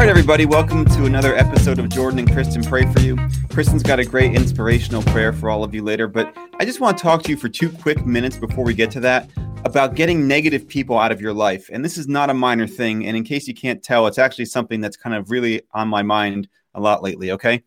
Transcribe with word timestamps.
Right, 0.00 0.08
everybody, 0.08 0.46
welcome 0.46 0.86
to 0.86 1.04
another 1.04 1.36
episode 1.36 1.78
of 1.78 1.86
Jordan 1.90 2.20
and 2.20 2.32
Kristen 2.32 2.64
Pray 2.64 2.90
for 2.90 3.00
You. 3.00 3.18
Kristen's 3.50 3.82
got 3.82 4.00
a 4.00 4.04
great 4.06 4.34
inspirational 4.34 5.02
prayer 5.02 5.30
for 5.30 5.50
all 5.50 5.62
of 5.62 5.74
you 5.74 5.82
later, 5.82 6.08
but 6.08 6.34
I 6.58 6.64
just 6.64 6.80
want 6.80 6.96
to 6.96 7.02
talk 7.02 7.22
to 7.24 7.28
you 7.28 7.36
for 7.36 7.50
two 7.50 7.68
quick 7.68 8.06
minutes 8.06 8.38
before 8.38 8.64
we 8.64 8.72
get 8.72 8.90
to 8.92 9.00
that 9.00 9.28
about 9.66 9.96
getting 9.96 10.26
negative 10.26 10.66
people 10.66 10.98
out 10.98 11.12
of 11.12 11.20
your 11.20 11.34
life. 11.34 11.68
And 11.70 11.84
this 11.84 11.98
is 11.98 12.08
not 12.08 12.30
a 12.30 12.34
minor 12.34 12.66
thing. 12.66 13.06
And 13.06 13.14
in 13.14 13.24
case 13.24 13.46
you 13.46 13.52
can't 13.52 13.82
tell, 13.82 14.06
it's 14.06 14.16
actually 14.16 14.46
something 14.46 14.80
that's 14.80 14.96
kind 14.96 15.14
of 15.14 15.30
really 15.30 15.60
on 15.74 15.86
my 15.86 16.00
mind 16.00 16.48
a 16.72 16.80
lot 16.80 17.02
lately, 17.02 17.32
okay? 17.32 17.62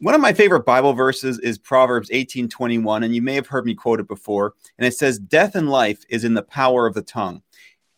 One 0.00 0.16
of 0.16 0.20
my 0.20 0.32
favorite 0.32 0.66
Bible 0.66 0.92
verses 0.92 1.38
is 1.38 1.56
Proverbs 1.56 2.08
18 2.10 2.48
21, 2.48 3.04
and 3.04 3.14
you 3.14 3.22
may 3.22 3.36
have 3.36 3.46
heard 3.46 3.64
me 3.64 3.76
quote 3.76 4.00
it 4.00 4.08
before. 4.08 4.54
And 4.76 4.88
it 4.88 4.96
says, 4.96 5.20
Death 5.20 5.54
and 5.54 5.70
life 5.70 6.04
is 6.08 6.24
in 6.24 6.34
the 6.34 6.42
power 6.42 6.84
of 6.84 6.94
the 6.94 7.02
tongue. 7.02 7.42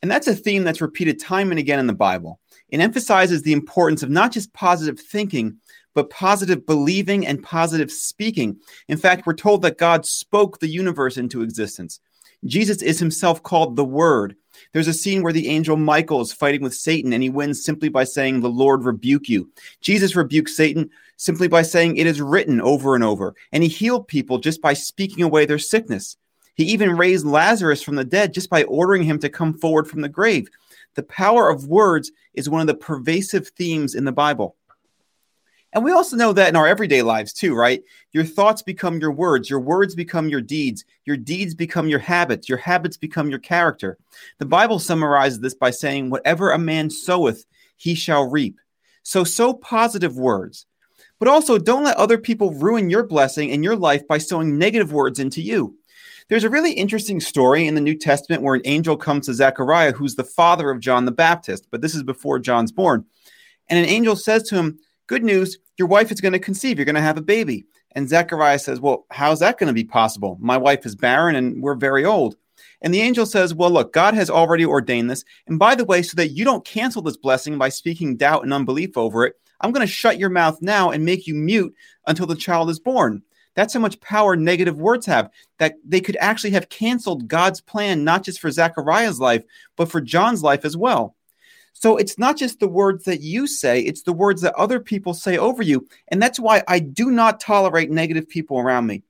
And 0.03 0.11
that's 0.11 0.29
a 0.29 0.35
theme 0.35 0.63
that's 0.63 0.83
repeated 0.83 1.19
time 1.19 1.51
and 1.51 1.59
again 1.59 1.79
in 1.79 1.87
the 1.87 1.95
Bible. 1.95 2.39
It 2.71 2.81
emphasizes 2.81 3.43
the 3.43 3.53
importance 3.53 4.03
of 4.03 4.11
not 4.11 4.33
just 4.33 4.53
positive 4.53 4.99
thinking, 4.99 5.59
but 5.95 6.11
positive 6.11 6.67
believing 6.67 7.27
and 7.27 7.43
positive 7.43 7.91
speaking. 7.91 8.59
In 8.89 8.99
fact, 8.99 9.27
we're 9.27 9.35
told 9.35 9.63
that 9.63 9.79
God 9.79 10.05
spoke 10.05 10.59
the 10.59 10.69
universe 10.69 11.17
into 11.17 11.43
existence. 11.43 12.01
Jesus 12.45 12.83
is 12.83 12.99
himself 12.99 13.43
called 13.43 13.77
the 13.77 13.85
Word. 13.85 14.37
There's 14.73 14.89
a 14.89 14.93
scene 14.93 15.23
where 15.23 15.33
the 15.33 15.49
angel 15.49 15.77
Michael 15.77 16.21
is 16.21 16.33
fighting 16.33 16.63
with 16.63 16.75
Satan 16.75 17.13
and 17.13 17.23
he 17.23 17.31
wins 17.31 17.65
simply 17.65 17.89
by 17.89 18.05
saying, 18.05 18.41
The 18.41 18.49
Lord 18.49 18.85
rebuke 18.85 19.29
you. 19.29 19.51
Jesus 19.81 20.17
rebukes 20.17 20.57
Satan 20.57 20.91
simply 21.17 21.49
by 21.49 21.63
saying, 21.63 21.97
It 21.97 22.07
is 22.07 22.21
written 22.21 22.61
over 22.61 22.95
and 22.95 23.03
over. 23.03 23.35
And 23.53 23.63
he 23.63 23.69
healed 23.69 24.09
people 24.09 24.39
just 24.39 24.61
by 24.61 24.75
speaking 24.75 25.23
away 25.23 25.47
their 25.47 25.59
sickness. 25.59 26.17
He 26.55 26.65
even 26.65 26.97
raised 26.97 27.27
Lazarus 27.27 27.83
from 27.83 27.97
the 27.97 28.05
dead 28.05 28.33
just 28.33 28.49
by 28.49 28.65
ordering 28.65 29.03
him 29.03 29.19
to 29.21 29.29
come 29.29 29.55
forward 29.55 29.89
from 29.89 30.01
the 30.01 30.09
grave. 30.09 30.49
The 30.97 31.05
power 31.05 31.49
of 31.49 31.69
words 31.69 32.11
is 32.35 32.51
one 32.51 32.61
of 32.61 32.67
the 32.67 32.75
pervasive 32.75 33.49
themes 33.49 33.95
in 33.95 34.05
the 34.05 34.13
Bible. 34.13 34.57
And 35.73 35.85
we 35.85 35.93
also 35.93 36.17
know 36.17 36.33
that 36.33 36.49
in 36.49 36.57
our 36.57 36.67
everyday 36.67 37.03
lives 37.03 37.35
too, 37.35 37.55
right? 37.55 37.83
Your 38.13 38.25
thoughts 38.25 38.63
become 38.63 38.99
your 38.99 39.13
words, 39.13 39.51
your 39.51 39.61
words 39.61 39.95
become 39.95 40.29
your 40.31 40.41
deeds, 40.41 40.87
your 41.05 41.19
deeds 41.19 41.55
become 41.55 41.87
your 41.87 41.99
habits, 41.99 42.49
your 42.49 42.57
habits 42.59 42.97
become 42.97 43.29
your 43.29 43.41
character. 43.41 43.99
The 44.39 44.47
Bible 44.47 44.79
summarizes 44.79 45.41
this 45.41 45.55
by 45.55 45.71
saying, 45.71 46.09
Whatever 46.09 46.53
a 46.53 46.59
man 46.59 46.89
soweth, 46.89 47.45
he 47.77 47.95
shall 47.95 48.25
reap. 48.25 48.59
So, 49.03 49.23
sow 49.23 49.53
positive 49.53 50.17
words. 50.17 50.65
But 51.19 51.29
also, 51.29 51.59
don't 51.59 51.85
let 51.85 51.97
other 51.99 52.19
people 52.19 52.55
ruin 52.55 52.89
your 52.89 53.03
blessing 53.03 53.51
and 53.51 53.63
your 53.63 53.77
life 53.77 54.07
by 54.09 54.19
sowing 54.19 54.59
negative 54.59 54.93
words 54.93 55.19
into 55.19 55.43
you. 55.43 55.77
There's 56.29 56.45
a 56.45 56.51
really 56.51 56.73
interesting 56.73 57.21
story 57.21 57.69
in 57.69 57.77
the 57.77 57.81
New 57.81 57.97
Testament 57.97 58.43
where 58.43 58.57
an 58.57 58.63
angel 58.65 58.97
comes 58.97 59.27
to 59.27 59.35
Zechariah, 59.35 59.93
who's 59.93 60.17
the 60.17 60.25
father 60.25 60.71
of 60.71 60.81
John 60.81 61.05
the 61.05 61.13
Baptist, 61.13 61.69
but 61.71 61.83
this 61.83 61.95
is 61.95 62.03
before 62.03 62.41
John's 62.41 62.73
born. 62.73 63.05
And 63.69 63.79
an 63.79 63.85
angel 63.85 64.17
says 64.17 64.43
to 64.45 64.57
him, 64.57 64.79
Good 65.07 65.23
news, 65.23 65.57
your 65.79 65.87
wife 65.87 66.11
is 66.11 66.21
going 66.21 66.33
to 66.33 66.41
conceive, 66.41 66.79
you're 66.79 66.85
going 66.85 66.97
to 66.97 67.01
have 67.01 67.17
a 67.17 67.23
baby. 67.23 67.65
And 67.93 68.09
Zechariah 68.09 68.59
says, 68.59 68.81
Well, 68.81 69.07
how's 69.13 69.39
that 69.39 69.57
going 69.57 69.69
to 69.69 69.73
be 69.73 69.85
possible? 69.85 70.37
My 70.41 70.57
wife 70.57 70.85
is 70.85 70.97
barren 70.97 71.37
and 71.37 71.63
we're 71.63 71.77
very 71.77 72.05
old. 72.05 72.37
And 72.83 72.93
the 72.93 73.03
angel 73.03 73.25
says, 73.25 73.55
Well, 73.55 73.71
look, 73.71 73.93
God 73.93 74.15
has 74.15 74.29
already 74.29 74.67
ordained 74.67 75.09
this. 75.09 75.25
And 75.47 75.61
by 75.61 75.77
the 75.77 75.85
way, 75.85 76.03
so 76.03 76.17
that 76.17 76.33
you 76.33 76.45
don't 76.45 76.65
cancel 76.65 77.03
this 77.03 77.17
blessing 77.17 77.57
by 77.57 77.69
speaking 77.69 78.17
doubt 78.17 78.43
and 78.43 78.53
unbelief 78.53 78.97
over 78.97 79.27
it, 79.27 79.37
I'm 79.61 79.71
going 79.71 79.87
to 79.87 79.93
shut 79.93 80.19
your 80.19 80.31
mouth 80.31 80.61
now 80.61 80.91
and 80.91 81.05
make 81.05 81.29
you 81.29 81.35
mute 81.35 81.73
until 82.09 82.27
the 82.27 82.35
child 82.35 82.69
is 82.69 82.81
born. 82.81 83.23
That's 83.57 83.75
how 83.75 83.81
much 83.81 84.01
power 84.01 84.37
negative 84.37 84.79
words 84.79 85.07
have, 85.07 85.31
that 85.59 85.75
they 85.85 86.01
could 86.01 86.17
actually 86.21 86.51
have 86.51 86.69
canceled 86.69 87.27
God's 87.27 87.61
plan, 87.61 88.05
not 88.05 88.23
just 88.23 88.39
for 88.39 88.51
Zechariah's 88.51 89.19
life, 89.19 89.43
but 89.75 89.91
for 89.91 90.01
John's 90.01 90.43
life 90.43 90.65
as 90.65 90.77
well. 90.77 91.17
So 91.73 91.97
it's 91.97 92.19
not 92.19 92.37
just 92.37 92.61
the 92.61 92.69
words 92.69 93.05
that 93.05 93.21
you 93.21 93.47
say, 93.47 93.81
it's 93.81 94.03
the 94.03 94.13
words 94.13 94.43
that 94.43 94.55
other 94.55 94.79
people 94.79 95.13
say 95.13 95.37
over 95.37 95.63
you. 95.63 95.87
And 96.09 96.23
that's 96.23 96.39
why 96.39 96.63
I 96.69 96.79
do 96.79 97.11
not 97.11 97.41
tolerate 97.41 97.91
negative 97.91 98.29
people 98.29 98.59
around 98.59 98.87
me. 98.87 99.03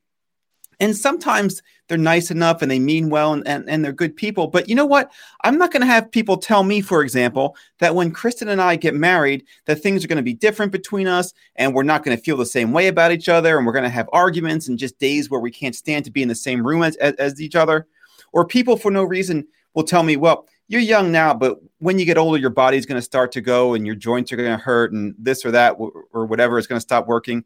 And 0.78 0.96
sometimes 0.96 1.62
they're 1.88 1.98
nice 1.98 2.30
enough 2.30 2.62
and 2.62 2.70
they 2.70 2.78
mean 2.78 3.10
well 3.10 3.32
and, 3.32 3.46
and, 3.46 3.68
and 3.68 3.84
they're 3.84 3.92
good 3.92 4.16
people. 4.16 4.48
But 4.48 4.68
you 4.68 4.74
know 4.74 4.84
what? 4.84 5.12
I'm 5.44 5.56
not 5.56 5.72
going 5.72 5.80
to 5.80 5.86
have 5.86 6.10
people 6.10 6.36
tell 6.36 6.64
me, 6.64 6.80
for 6.80 7.02
example, 7.02 7.56
that 7.78 7.94
when 7.94 8.10
Kristen 8.10 8.48
and 8.48 8.60
I 8.60 8.76
get 8.76 8.94
married, 8.94 9.44
that 9.66 9.76
things 9.76 10.04
are 10.04 10.08
going 10.08 10.16
to 10.16 10.22
be 10.22 10.34
different 10.34 10.72
between 10.72 11.06
us 11.06 11.32
and 11.54 11.74
we're 11.74 11.82
not 11.82 12.04
going 12.04 12.16
to 12.16 12.22
feel 12.22 12.36
the 12.36 12.44
same 12.44 12.72
way 12.72 12.88
about 12.88 13.12
each 13.12 13.28
other 13.28 13.56
and 13.56 13.66
we're 13.66 13.72
going 13.72 13.84
to 13.84 13.88
have 13.88 14.08
arguments 14.12 14.68
and 14.68 14.78
just 14.78 14.98
days 14.98 15.30
where 15.30 15.40
we 15.40 15.50
can't 15.50 15.76
stand 15.76 16.04
to 16.04 16.10
be 16.10 16.22
in 16.22 16.28
the 16.28 16.34
same 16.34 16.66
room 16.66 16.82
as, 16.82 16.96
as, 16.96 17.14
as 17.14 17.40
each 17.40 17.54
other. 17.54 17.86
Or 18.32 18.46
people 18.46 18.76
for 18.76 18.90
no 18.90 19.04
reason 19.04 19.46
will 19.74 19.84
tell 19.84 20.02
me, 20.02 20.16
well, 20.16 20.46
you're 20.68 20.80
young 20.80 21.12
now, 21.12 21.32
but 21.32 21.58
when 21.78 21.98
you 21.98 22.04
get 22.04 22.18
older, 22.18 22.38
your 22.38 22.50
body's 22.50 22.86
going 22.86 22.98
to 22.98 23.02
start 23.02 23.30
to 23.32 23.40
go 23.40 23.74
and 23.74 23.86
your 23.86 23.94
joints 23.94 24.32
are 24.32 24.36
going 24.36 24.50
to 24.50 24.62
hurt 24.62 24.92
and 24.92 25.14
this 25.16 25.44
or 25.44 25.52
that 25.52 25.76
or 25.78 26.26
whatever 26.26 26.58
is 26.58 26.66
going 26.66 26.76
to 26.76 26.80
stop 26.80 27.06
working 27.06 27.44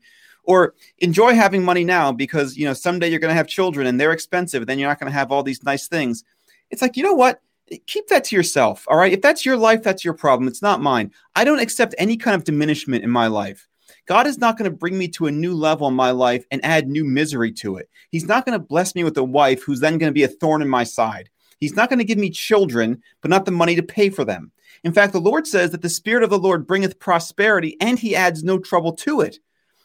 or 0.50 0.74
enjoy 0.98 1.32
having 1.32 1.62
money 1.62 1.84
now 1.84 2.10
because 2.10 2.56
you 2.56 2.64
know 2.64 2.72
someday 2.72 3.08
you're 3.08 3.20
going 3.20 3.30
to 3.30 3.36
have 3.36 3.46
children 3.46 3.86
and 3.86 4.00
they're 4.00 4.10
expensive 4.10 4.62
and 4.62 4.68
then 4.68 4.78
you're 4.78 4.88
not 4.88 4.98
going 4.98 5.10
to 5.10 5.18
have 5.18 5.30
all 5.30 5.44
these 5.44 5.62
nice 5.62 5.86
things 5.86 6.24
it's 6.70 6.82
like 6.82 6.96
you 6.96 7.04
know 7.04 7.12
what 7.12 7.40
keep 7.86 8.08
that 8.08 8.24
to 8.24 8.34
yourself 8.34 8.84
all 8.88 8.98
right 8.98 9.12
if 9.12 9.22
that's 9.22 9.46
your 9.46 9.56
life 9.56 9.80
that's 9.80 10.04
your 10.04 10.14
problem 10.14 10.48
it's 10.48 10.62
not 10.62 10.82
mine 10.82 11.10
i 11.36 11.44
don't 11.44 11.60
accept 11.60 11.94
any 11.98 12.16
kind 12.16 12.34
of 12.34 12.42
diminishment 12.42 13.04
in 13.04 13.10
my 13.10 13.28
life 13.28 13.68
God 14.06 14.26
is 14.26 14.38
not 14.38 14.58
going 14.58 14.68
to 14.68 14.76
bring 14.76 14.98
me 14.98 15.06
to 15.08 15.26
a 15.26 15.30
new 15.30 15.54
level 15.54 15.86
in 15.86 15.94
my 15.94 16.10
life 16.10 16.44
and 16.50 16.64
add 16.64 16.88
new 16.88 17.04
misery 17.04 17.52
to 17.52 17.76
it. 17.76 17.88
He's 18.10 18.26
not 18.26 18.44
going 18.44 18.58
to 18.58 18.64
bless 18.64 18.96
me 18.96 19.04
with 19.04 19.16
a 19.18 19.22
wife 19.22 19.62
who's 19.62 19.78
then 19.78 19.98
going 19.98 20.10
to 20.10 20.14
be 20.14 20.24
a 20.24 20.28
thorn 20.28 20.62
in 20.62 20.68
my 20.68 20.82
side. 20.82 21.28
He's 21.60 21.76
not 21.76 21.88
going 21.88 21.98
to 21.98 22.04
give 22.04 22.18
me 22.18 22.30
children, 22.30 23.02
but 23.20 23.30
not 23.30 23.44
the 23.44 23.52
money 23.52 23.76
to 23.76 23.82
pay 23.82 24.10
for 24.10 24.24
them. 24.24 24.50
In 24.82 24.92
fact, 24.92 25.12
the 25.12 25.20
Lord 25.20 25.46
says 25.46 25.70
that 25.70 25.82
the 25.82 25.88
Spirit 25.88 26.24
of 26.24 26.30
the 26.30 26.38
Lord 26.38 26.66
bringeth 26.66 26.98
prosperity 26.98 27.76
and 27.80 27.98
he 27.98 28.16
adds 28.16 28.42
no 28.42 28.58
trouble 28.58 28.92
to 28.94 29.20
it. 29.20 29.38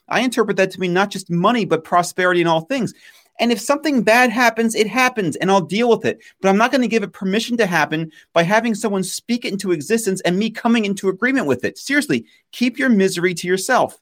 I 0.08 0.22
interpret 0.22 0.58
that 0.58 0.72
to 0.72 0.80
mean 0.80 0.94
not 0.94 1.12
just 1.12 1.30
money, 1.30 1.66
but 1.66 1.84
prosperity 1.84 2.42
in 2.42 2.48
all 2.48 2.62
things. 2.62 2.94
And 3.40 3.52
if 3.52 3.60
something 3.60 4.04
bad 4.04 4.30
happens, 4.30 4.76
it 4.76 4.88
happens 4.88 5.36
and 5.36 5.52
I'll 5.52 5.62
deal 5.62 5.90
with 5.90 6.06
it. 6.06 6.20
But 6.42 6.50
I'm 6.50 6.58
not 6.58 6.72
going 6.72 6.82
to 6.82 6.88
give 6.88 7.04
it 7.04 7.12
permission 7.12 7.58
to 7.58 7.66
happen 7.66 8.12
by 8.34 8.44
having 8.44 8.76
someone 8.76 9.04
speak 9.04 9.44
it 9.44 9.52
into 9.52 9.72
existence 9.72 10.22
and 10.22 10.38
me 10.38 10.50
coming 10.50 10.86
into 10.86 11.10
agreement 11.10 11.48
with 11.48 11.66
it. 11.66 11.78
Seriously, 11.78 12.26
keep 12.52 12.80
your 12.80 12.90
misery 12.90 13.34
to 13.34 13.48
yourself. 13.48 14.00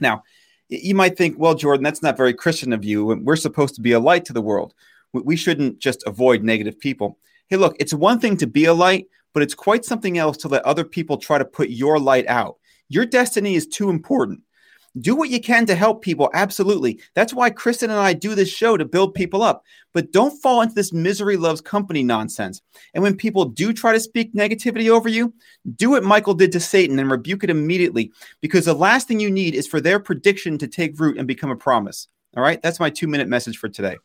Now, 0.00 0.24
you 0.68 0.94
might 0.94 1.16
think, 1.16 1.38
well, 1.38 1.54
Jordan, 1.54 1.84
that's 1.84 2.02
not 2.02 2.16
very 2.16 2.34
Christian 2.34 2.72
of 2.72 2.84
you. 2.84 3.04
We're 3.04 3.36
supposed 3.36 3.74
to 3.76 3.80
be 3.80 3.92
a 3.92 4.00
light 4.00 4.24
to 4.24 4.32
the 4.32 4.42
world. 4.42 4.74
We 5.12 5.36
shouldn't 5.36 5.78
just 5.78 6.02
avoid 6.06 6.42
negative 6.42 6.80
people. 6.80 7.18
Hey, 7.48 7.58
look, 7.58 7.76
it's 7.78 7.92
one 7.92 8.18
thing 8.18 8.38
to 8.38 8.46
be 8.46 8.64
a 8.64 8.72
light, 8.74 9.06
but 9.34 9.42
it's 9.42 9.54
quite 9.54 9.84
something 9.84 10.16
else 10.16 10.38
to 10.38 10.48
let 10.48 10.64
other 10.64 10.84
people 10.84 11.18
try 11.18 11.36
to 11.36 11.44
put 11.44 11.68
your 11.68 11.98
light 11.98 12.26
out. 12.26 12.56
Your 12.88 13.04
destiny 13.04 13.54
is 13.54 13.66
too 13.66 13.90
important 13.90 14.40
do 15.00 15.16
what 15.16 15.30
you 15.30 15.40
can 15.40 15.64
to 15.66 15.74
help 15.74 16.02
people. 16.02 16.30
Absolutely. 16.34 17.00
That's 17.14 17.32
why 17.32 17.50
Kristen 17.50 17.90
and 17.90 17.98
I 17.98 18.12
do 18.12 18.34
this 18.34 18.50
show 18.50 18.76
to 18.76 18.84
build 18.84 19.14
people 19.14 19.42
up. 19.42 19.64
But 19.94 20.12
don't 20.12 20.40
fall 20.42 20.60
into 20.60 20.74
this 20.74 20.92
misery 20.92 21.36
loves 21.36 21.60
company 21.60 22.02
nonsense. 22.02 22.60
And 22.94 23.02
when 23.02 23.16
people 23.16 23.46
do 23.46 23.72
try 23.72 23.92
to 23.92 24.00
speak 24.00 24.34
negativity 24.34 24.88
over 24.88 25.08
you, 25.08 25.32
do 25.76 25.90
what 25.90 26.04
Michael 26.04 26.34
did 26.34 26.52
to 26.52 26.60
Satan 26.60 26.98
and 26.98 27.10
rebuke 27.10 27.44
it 27.44 27.50
immediately 27.50 28.12
because 28.40 28.66
the 28.66 28.74
last 28.74 29.08
thing 29.08 29.20
you 29.20 29.30
need 29.30 29.54
is 29.54 29.66
for 29.66 29.80
their 29.80 30.00
prediction 30.00 30.58
to 30.58 30.68
take 30.68 31.00
root 31.00 31.18
and 31.18 31.26
become 31.26 31.50
a 31.50 31.56
promise. 31.56 32.08
All 32.36 32.42
right. 32.42 32.60
That's 32.62 32.80
my 32.80 32.90
two 32.90 33.08
minute 33.08 33.28
message 33.28 33.58
for 33.58 33.68
today. 33.68 33.96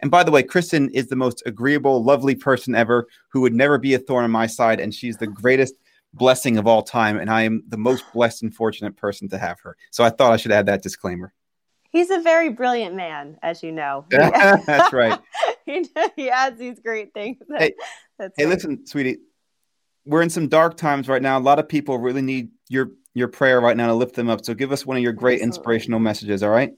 And 0.00 0.10
by 0.10 0.22
the 0.22 0.30
way, 0.30 0.42
Kristen 0.42 0.90
is 0.90 1.08
the 1.08 1.16
most 1.16 1.42
agreeable, 1.46 2.02
lovely 2.02 2.34
person 2.34 2.74
ever 2.74 3.06
who 3.28 3.40
would 3.40 3.54
never 3.54 3.78
be 3.78 3.94
a 3.94 3.98
thorn 3.98 4.24
on 4.24 4.30
my 4.30 4.46
side. 4.46 4.80
And 4.80 4.94
she's 4.94 5.16
the 5.16 5.26
greatest 5.26 5.74
blessing 6.14 6.56
of 6.56 6.66
all 6.66 6.82
time, 6.82 7.18
and 7.18 7.30
I 7.30 7.42
am 7.42 7.62
the 7.68 7.76
most 7.76 8.04
blessed 8.12 8.42
and 8.42 8.54
fortunate 8.54 8.96
person 8.96 9.28
to 9.30 9.38
have 9.38 9.60
her. 9.60 9.76
So 9.90 10.04
I 10.04 10.10
thought 10.10 10.32
I 10.32 10.36
should 10.36 10.52
add 10.52 10.66
that 10.66 10.82
disclaimer. 10.82 11.32
He's 11.90 12.10
a 12.10 12.20
very 12.20 12.50
brilliant 12.50 12.94
man, 12.94 13.38
as 13.42 13.62
you 13.62 13.72
know. 13.72 14.04
That's 14.10 14.92
right. 14.92 15.18
he, 15.66 15.88
he 16.16 16.30
adds 16.30 16.58
these 16.58 16.78
great 16.80 17.14
things. 17.14 17.38
Hey, 17.56 17.74
hey 18.18 18.28
right. 18.38 18.48
listen, 18.48 18.86
sweetie, 18.86 19.18
we're 20.04 20.22
in 20.22 20.30
some 20.30 20.48
dark 20.48 20.76
times 20.76 21.08
right 21.08 21.22
now. 21.22 21.38
A 21.38 21.40
lot 21.40 21.58
of 21.58 21.68
people 21.68 21.98
really 21.98 22.22
need 22.22 22.50
your 22.68 22.90
your 23.14 23.28
prayer 23.28 23.60
right 23.60 23.76
now 23.76 23.86
to 23.86 23.94
lift 23.94 24.14
them 24.14 24.28
up. 24.28 24.44
So 24.44 24.52
give 24.52 24.72
us 24.72 24.84
one 24.84 24.96
of 24.96 25.02
your 25.02 25.12
great 25.12 25.36
Absolutely. 25.36 25.46
inspirational 25.46 26.00
messages. 26.00 26.42
All 26.42 26.50
right. 26.50 26.72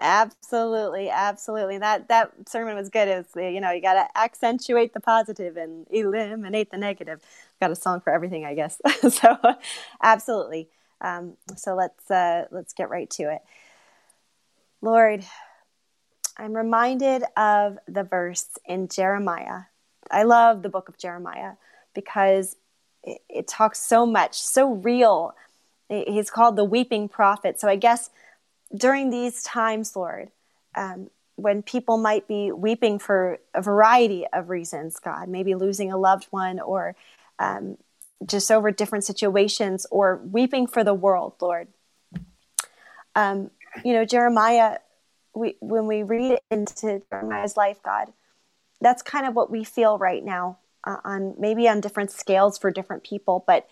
Absolutely, 0.00 1.08
absolutely. 1.08 1.78
That 1.78 2.08
that 2.08 2.32
sermon 2.48 2.74
was 2.76 2.88
good. 2.88 3.06
It's 3.08 3.34
you 3.36 3.60
know 3.60 3.70
you 3.70 3.80
got 3.80 3.94
to 3.94 4.18
accentuate 4.18 4.92
the 4.92 5.00
positive 5.00 5.56
and 5.56 5.86
eliminate 5.90 6.70
the 6.70 6.78
negative. 6.78 7.20
Got 7.60 7.70
a 7.70 7.76
song 7.76 8.00
for 8.00 8.12
everything, 8.12 8.44
I 8.44 8.54
guess. 8.54 8.80
so, 9.08 9.36
absolutely. 10.02 10.68
Um, 11.00 11.36
so 11.56 11.74
let's 11.76 12.10
uh, 12.10 12.46
let's 12.50 12.72
get 12.72 12.90
right 12.90 13.08
to 13.10 13.32
it. 13.34 13.42
Lord, 14.82 15.24
I'm 16.36 16.54
reminded 16.54 17.22
of 17.36 17.78
the 17.86 18.02
verse 18.02 18.48
in 18.66 18.88
Jeremiah. 18.88 19.62
I 20.10 20.24
love 20.24 20.62
the 20.62 20.68
book 20.68 20.88
of 20.88 20.98
Jeremiah 20.98 21.52
because 21.94 22.56
it, 23.04 23.22
it 23.28 23.48
talks 23.48 23.80
so 23.80 24.04
much, 24.04 24.40
so 24.40 24.72
real. 24.72 25.34
He's 25.88 26.30
called 26.30 26.56
the 26.56 26.64
weeping 26.64 27.08
prophet. 27.08 27.60
So 27.60 27.68
I 27.68 27.76
guess 27.76 28.10
during 28.74 29.10
these 29.10 29.42
times, 29.42 29.94
Lord, 29.94 30.30
um, 30.74 31.10
when 31.36 31.62
people 31.62 31.96
might 31.96 32.28
be 32.28 32.52
weeping 32.52 32.98
for 32.98 33.38
a 33.54 33.62
variety 33.62 34.26
of 34.32 34.50
reasons, 34.50 34.98
God, 34.98 35.28
maybe 35.28 35.54
losing 35.54 35.92
a 35.92 35.96
loved 35.96 36.26
one 36.30 36.60
or 36.60 36.94
um, 37.38 37.76
just 38.24 38.50
over 38.50 38.70
different 38.70 39.04
situations 39.04 39.86
or 39.90 40.20
weeping 40.24 40.66
for 40.66 40.84
the 40.84 40.94
world, 40.94 41.34
Lord. 41.40 41.68
Um, 43.16 43.50
you 43.84 43.92
know, 43.92 44.04
Jeremiah, 44.04 44.78
we, 45.34 45.56
when 45.60 45.86
we 45.86 46.02
read 46.02 46.38
into 46.50 47.02
Jeremiah's 47.10 47.56
life, 47.56 47.82
God, 47.82 48.12
that's 48.80 49.02
kind 49.02 49.26
of 49.26 49.34
what 49.34 49.50
we 49.50 49.64
feel 49.64 49.98
right 49.98 50.24
now 50.24 50.58
uh, 50.84 50.96
on 51.04 51.34
maybe 51.38 51.68
on 51.68 51.80
different 51.80 52.12
scales 52.12 52.58
for 52.58 52.70
different 52.70 53.02
people, 53.02 53.44
but 53.46 53.68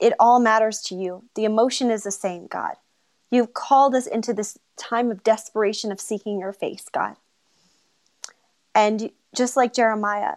it 0.00 0.14
all 0.18 0.40
matters 0.40 0.80
to 0.82 0.94
you. 0.94 1.24
The 1.34 1.44
emotion 1.44 1.90
is 1.90 2.02
the 2.02 2.10
same, 2.10 2.46
God. 2.46 2.76
You've 3.30 3.54
called 3.54 3.94
us 3.94 4.06
into 4.06 4.32
this 4.32 4.58
time 4.76 5.10
of 5.10 5.24
desperation 5.24 5.90
of 5.90 6.00
seeking 6.00 6.38
your 6.38 6.52
face, 6.52 6.86
God. 6.90 7.16
And 8.74 9.10
just 9.34 9.56
like 9.56 9.74
Jeremiah, 9.74 10.36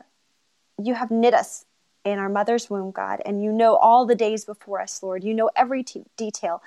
you 0.82 0.96
have 0.96 1.12
knit 1.12 1.34
us 1.34 1.66
in 2.06 2.20
our 2.20 2.30
mother's 2.30 2.70
womb, 2.70 2.92
God, 2.92 3.22
and 3.26 3.44
you 3.44 3.52
know 3.52 3.76
all 3.76 4.06
the 4.06 4.16
days 4.16 4.46
before 4.46 4.82
us, 4.82 5.04
Lord. 5.04 5.24
You 5.24 5.34
know 5.34 5.50
every 5.56 5.84
t- 5.84 6.06
detail. 6.18 6.62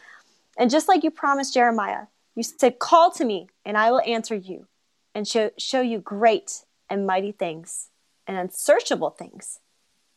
And 0.59 0.71
just 0.71 0.89
like 0.89 1.03
you 1.03 1.11
promised 1.11 1.55
Jeremiah, 1.55 2.07
you 2.35 2.43
said, 2.43 2.79
Call 2.79 3.11
to 3.13 3.25
me, 3.25 3.49
and 3.65 3.77
I 3.77 3.91
will 3.91 4.03
answer 4.07 4.35
you 4.35 4.67
and 5.15 5.27
show, 5.27 5.51
show 5.59 5.81
you 5.81 5.99
great 5.99 6.65
and 6.89 7.07
mighty 7.07 7.33
things 7.33 7.89
and 8.27 8.37
unsearchable 8.37 9.11
things 9.11 9.61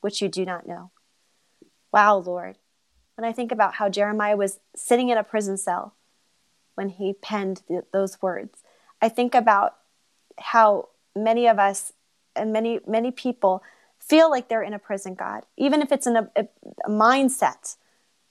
which 0.01 0.21
you 0.21 0.27
do 0.27 0.45
not 0.45 0.67
know. 0.67 0.91
Wow, 1.91 2.17
Lord. 2.17 2.57
When 3.15 3.25
I 3.25 3.31
think 3.31 3.51
about 3.51 3.75
how 3.75 3.89
Jeremiah 3.89 4.35
was 4.35 4.59
sitting 4.75 5.09
in 5.09 5.17
a 5.17 5.23
prison 5.23 5.57
cell 5.57 5.95
when 6.75 6.89
he 6.89 7.13
penned 7.13 7.63
th- 7.67 7.85
those 7.93 8.21
words, 8.21 8.59
I 9.01 9.09
think 9.09 9.33
about 9.33 9.75
how 10.39 10.89
many 11.15 11.47
of 11.47 11.57
us 11.59 11.93
and 12.35 12.51
many, 12.51 12.79
many 12.85 13.11
people 13.11 13.63
feel 13.99 14.29
like 14.29 14.49
they're 14.49 14.61
in 14.61 14.73
a 14.73 14.79
prison, 14.79 15.15
God, 15.15 15.45
even 15.57 15.81
if 15.81 15.91
it's 15.91 16.05
in 16.05 16.17
a, 16.17 16.29
a, 16.35 16.47
a 16.85 16.89
mindset, 16.89 17.77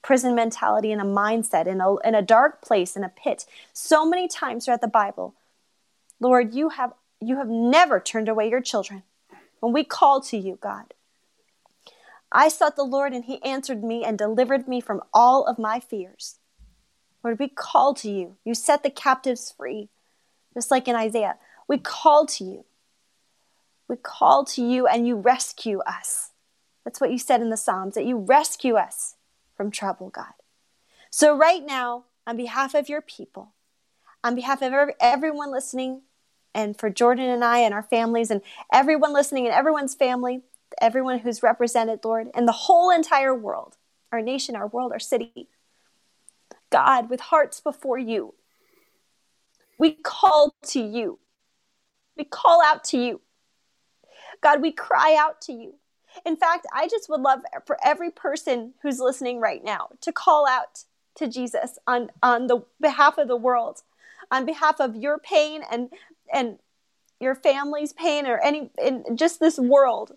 prison 0.03 0.35
mentality 0.35 0.93
in 0.93 1.01
a 1.01 1.05
mindset, 1.05 1.67
in 1.67 1.81
a, 1.81 1.97
in 2.01 2.15
a 2.15 2.23
dark 2.23 2.61
place, 2.61 2.97
in 2.97 3.05
a 3.05 3.09
pit. 3.09 3.47
So 3.73 4.05
many 4.05 4.29
times 4.29 4.67
throughout 4.67 4.83
the 4.83 4.89
Bible, 4.89 5.35
Lord, 6.21 6.55
you 6.55 6.69
have, 6.71 6.93
you 7.21 7.37
have 7.39 7.49
never 7.49 7.99
turned 7.99 8.29
away 8.29 8.51
your 8.51 8.61
children. 8.61 9.03
When 9.61 9.73
we 9.73 9.83
call 9.83 10.21
to 10.23 10.37
you, 10.37 10.59
God, 10.61 10.93
I 12.35 12.49
sought 12.49 12.75
the 12.75 12.83
Lord 12.83 13.13
and 13.13 13.25
he 13.25 13.43
answered 13.45 13.85
me 13.85 14.05
and 14.05 14.19
delivered 14.19 14.67
me 14.67 14.81
from 14.81 15.01
all 15.15 15.45
of 15.47 15.57
my 15.57 15.79
fears. 15.79 16.41
Lord, 17.23 17.39
we 17.39 17.49
call 17.49 17.95
to 17.95 18.11
you. 18.11 18.37
You 18.45 18.55
set 18.55 18.83
the 18.83 18.91
captives 18.91 19.55
free, 19.57 19.89
just 20.53 20.71
like 20.71 20.89
in 20.89 20.97
Isaiah. 20.97 21.37
We 21.69 21.79
call 21.79 22.27
to 22.27 22.45
you. 22.45 22.65
We 23.87 23.97
call 23.97 24.45
to 24.47 24.63
you 24.63 24.87
and 24.89 25.07
you 25.07 25.15
rescue 25.17 25.79
us. 25.87 26.33
That's 26.85 27.01
what 27.01 27.13
you 27.13 27.19
said 27.19 27.41
in 27.41 27.51
the 27.51 27.57
Psalms, 27.57 27.95
that 27.95 28.05
you 28.05 28.19
rescue 28.19 28.75
us 28.75 29.15
from 29.57 29.71
trouble, 29.71 30.11
God. 30.11 30.35
So, 31.11 31.37
right 31.37 31.65
now, 31.65 32.05
on 32.27 32.37
behalf 32.37 32.75
of 32.75 32.89
your 32.89 33.01
people, 33.01 33.53
on 34.25 34.35
behalf 34.35 34.61
of 34.61 34.73
everyone 35.01 35.53
listening, 35.53 36.03
and 36.55 36.79
for 36.79 36.91
Jordan 36.91 37.27
and 37.31 37.45
I 37.45 37.59
and 37.59 37.73
our 37.73 37.83
families, 37.83 38.31
and 38.31 38.43
everyone 38.73 39.13
listening 39.13 39.47
and 39.47 39.55
everyone's 39.55 39.95
family, 39.95 40.43
everyone 40.81 41.19
who's 41.21 41.43
represented, 41.43 42.05
Lord, 42.05 42.29
and 42.35 42.47
the 42.47 42.53
whole 42.53 42.91
entire 42.91 43.35
world, 43.35 43.77
our 44.13 44.21
nation, 44.21 44.57
our 44.57 44.67
world, 44.67 44.93
our 44.93 44.99
city. 44.99 45.49
God, 46.71 47.09
with 47.11 47.21
hearts 47.21 47.61
before 47.61 47.99
you, 47.99 48.35
we 49.79 49.93
call 49.93 50.55
to 50.69 50.81
you. 50.81 51.19
We 52.17 52.25
call 52.25 52.63
out 52.65 52.85
to 52.85 52.99
you. 52.99 53.21
God, 54.41 54.63
we 54.63 54.73
cry 54.73 55.17
out 55.19 55.41
to 55.43 55.53
you. 55.53 55.75
In 56.25 56.37
fact, 56.37 56.67
I 56.73 56.87
just 56.89 57.09
would 57.09 57.21
love 57.21 57.41
for 57.67 57.77
every 57.85 58.11
person 58.11 58.75
who's 58.83 59.01
listening 59.01 59.41
right 59.41 59.65
now 59.65 59.89
to 60.01 60.13
call 60.13 60.47
out 60.49 60.85
to 61.17 61.29
Jesus 61.29 61.79
on, 61.87 62.11
on 62.23 62.47
the 62.47 62.61
behalf 62.81 63.19
of 63.19 63.29
the 63.29 63.37
world, 63.37 63.83
on 64.31 64.45
behalf 64.45 64.81
of 64.81 64.97
your 64.97 65.19
pain 65.19 65.63
and 65.71 65.91
and 66.33 66.59
your 67.21 67.35
family's 67.35 67.93
pain 67.93 68.27
or 68.27 68.39
any 68.39 68.71
in 68.83 69.17
just 69.17 69.41
this 69.41 69.59
world 69.59 70.13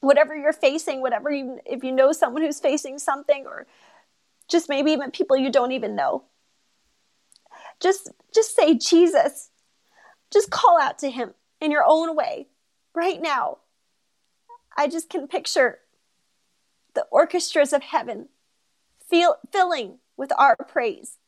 whatever 0.00 0.34
you're 0.34 0.52
facing, 0.52 1.00
whatever 1.00 1.30
you, 1.30 1.60
if 1.64 1.84
you 1.84 1.92
know 1.92 2.12
someone 2.12 2.42
who's 2.42 2.60
facing 2.60 2.98
something, 2.98 3.46
or 3.46 3.66
just 4.48 4.68
maybe 4.68 4.90
even 4.92 5.10
people 5.10 5.36
you 5.36 5.50
don't 5.50 5.72
even 5.72 5.94
know, 5.94 6.24
just 7.80 8.10
just 8.34 8.54
say 8.54 8.74
Jesus. 8.74 9.50
Just 10.32 10.50
call 10.50 10.80
out 10.80 10.98
to 11.00 11.10
Him 11.10 11.34
in 11.60 11.70
your 11.70 11.84
own 11.86 12.14
way, 12.14 12.46
right 12.94 13.20
now. 13.20 13.58
I 14.76 14.86
just 14.86 15.10
can 15.10 15.26
picture 15.26 15.78
the 16.94 17.04
orchestras 17.10 17.72
of 17.72 17.82
heaven 17.82 18.28
feel, 19.08 19.36
filling 19.52 19.98
with 20.16 20.30
our 20.38 20.56
praise, 20.56 21.18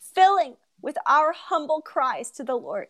filling 0.00 0.56
with 0.80 0.96
our 1.06 1.32
humble 1.32 1.80
cries 1.80 2.30
to 2.32 2.44
the 2.44 2.54
Lord. 2.54 2.86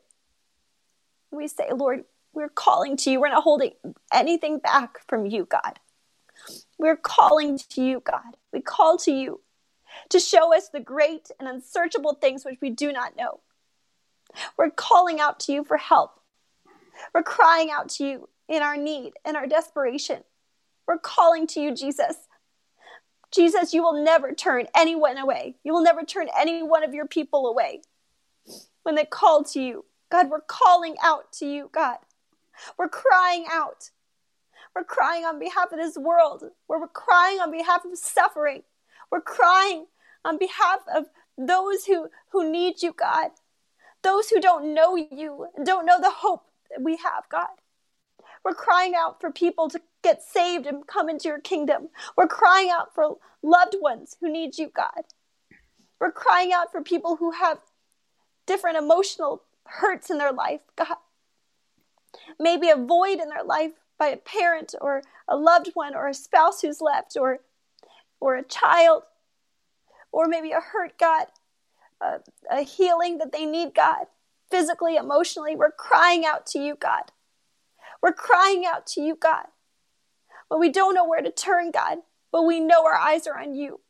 We 1.30 1.48
say, 1.48 1.68
Lord, 1.74 2.04
we're 2.36 2.50
calling 2.50 2.98
to 2.98 3.10
you. 3.10 3.18
We're 3.18 3.30
not 3.30 3.42
holding 3.42 3.72
anything 4.12 4.58
back 4.58 4.98
from 5.08 5.24
you, 5.24 5.46
God. 5.46 5.80
We're 6.78 6.96
calling 6.96 7.58
to 7.70 7.82
you, 7.82 8.00
God. 8.04 8.36
We 8.52 8.60
call 8.60 8.98
to 8.98 9.10
you 9.10 9.40
to 10.10 10.20
show 10.20 10.54
us 10.54 10.68
the 10.68 10.80
great 10.80 11.30
and 11.40 11.48
unsearchable 11.48 12.12
things 12.14 12.44
which 12.44 12.58
we 12.60 12.68
do 12.68 12.92
not 12.92 13.16
know. 13.16 13.40
We're 14.58 14.70
calling 14.70 15.18
out 15.18 15.40
to 15.40 15.52
you 15.52 15.64
for 15.64 15.78
help. 15.78 16.20
We're 17.14 17.22
crying 17.22 17.70
out 17.70 17.88
to 17.90 18.06
you 18.06 18.28
in 18.48 18.62
our 18.62 18.76
need 18.76 19.14
and 19.24 19.34
our 19.36 19.46
desperation. 19.46 20.22
We're 20.86 20.98
calling 20.98 21.46
to 21.48 21.60
you, 21.60 21.74
Jesus. 21.74 22.16
Jesus, 23.32 23.72
you 23.72 23.82
will 23.82 24.04
never 24.04 24.32
turn 24.32 24.66
anyone 24.76 25.16
away. 25.16 25.56
You 25.64 25.72
will 25.72 25.82
never 25.82 26.02
turn 26.02 26.28
any 26.38 26.62
one 26.62 26.84
of 26.84 26.92
your 26.92 27.06
people 27.06 27.46
away. 27.46 27.80
When 28.82 28.94
they 28.94 29.06
call 29.06 29.42
to 29.44 29.60
you, 29.60 29.86
God, 30.12 30.28
we're 30.28 30.42
calling 30.42 30.96
out 31.02 31.32
to 31.38 31.46
you, 31.46 31.70
God. 31.72 31.96
We're 32.78 32.88
crying 32.88 33.46
out. 33.50 33.90
We're 34.74 34.84
crying 34.84 35.24
on 35.24 35.38
behalf 35.38 35.72
of 35.72 35.78
this 35.78 35.96
world. 35.96 36.44
We're 36.68 36.86
crying 36.88 37.40
on 37.40 37.50
behalf 37.50 37.84
of 37.84 37.96
suffering. 37.98 38.62
We're 39.10 39.22
crying 39.22 39.86
on 40.24 40.38
behalf 40.38 40.80
of 40.94 41.06
those 41.38 41.86
who, 41.86 42.08
who 42.32 42.50
need 42.50 42.82
you, 42.82 42.92
God. 42.92 43.30
Those 44.02 44.28
who 44.28 44.40
don't 44.40 44.74
know 44.74 44.94
you 44.94 45.48
don't 45.64 45.86
know 45.86 46.00
the 46.00 46.10
hope 46.10 46.50
that 46.70 46.82
we 46.82 46.96
have, 46.96 47.24
God. 47.30 47.46
We're 48.44 48.54
crying 48.54 48.94
out 48.94 49.20
for 49.20 49.32
people 49.32 49.68
to 49.70 49.80
get 50.02 50.22
saved 50.22 50.66
and 50.66 50.86
come 50.86 51.08
into 51.08 51.28
your 51.28 51.40
kingdom. 51.40 51.88
We're 52.16 52.28
crying 52.28 52.70
out 52.70 52.94
for 52.94 53.16
loved 53.42 53.76
ones 53.80 54.16
who 54.20 54.30
need 54.30 54.58
you, 54.58 54.70
God. 54.74 55.04
We're 55.98 56.12
crying 56.12 56.52
out 56.52 56.70
for 56.70 56.82
people 56.82 57.16
who 57.16 57.32
have 57.32 57.58
different 58.46 58.76
emotional 58.76 59.42
hurts 59.64 60.10
in 60.10 60.18
their 60.18 60.32
life, 60.32 60.60
God 60.76 60.98
maybe 62.38 62.68
a 62.68 62.76
void 62.76 63.20
in 63.20 63.28
their 63.28 63.44
life 63.44 63.72
by 63.98 64.08
a 64.08 64.16
parent 64.16 64.74
or 64.80 65.02
a 65.28 65.36
loved 65.36 65.70
one 65.74 65.94
or 65.94 66.08
a 66.08 66.14
spouse 66.14 66.60
who's 66.60 66.80
left 66.80 67.16
or 67.18 67.40
or 68.20 68.36
a 68.36 68.42
child 68.42 69.02
or 70.12 70.26
maybe 70.26 70.52
a 70.52 70.60
hurt 70.60 70.98
god 70.98 71.26
a, 72.00 72.20
a 72.50 72.62
healing 72.62 73.18
that 73.18 73.32
they 73.32 73.46
need 73.46 73.74
god 73.74 74.06
physically 74.50 74.96
emotionally. 74.96 75.56
We're 75.56 75.72
crying 75.72 76.24
out 76.24 76.46
to 76.48 76.58
you 76.58 76.76
god. 76.76 77.10
We're 78.02 78.12
crying 78.12 78.64
out 78.64 78.86
to 78.88 79.00
you 79.00 79.16
god. 79.16 79.46
But 80.48 80.60
we 80.60 80.68
don't 80.68 80.94
know 80.94 81.06
where 81.06 81.22
to 81.22 81.30
turn 81.30 81.70
god 81.70 81.98
but 82.36 82.42
we 82.42 82.60
know 82.60 82.84
our 82.84 82.98
eyes 82.98 83.26
are 83.26 83.38
on 83.38 83.54
you. 83.54 83.80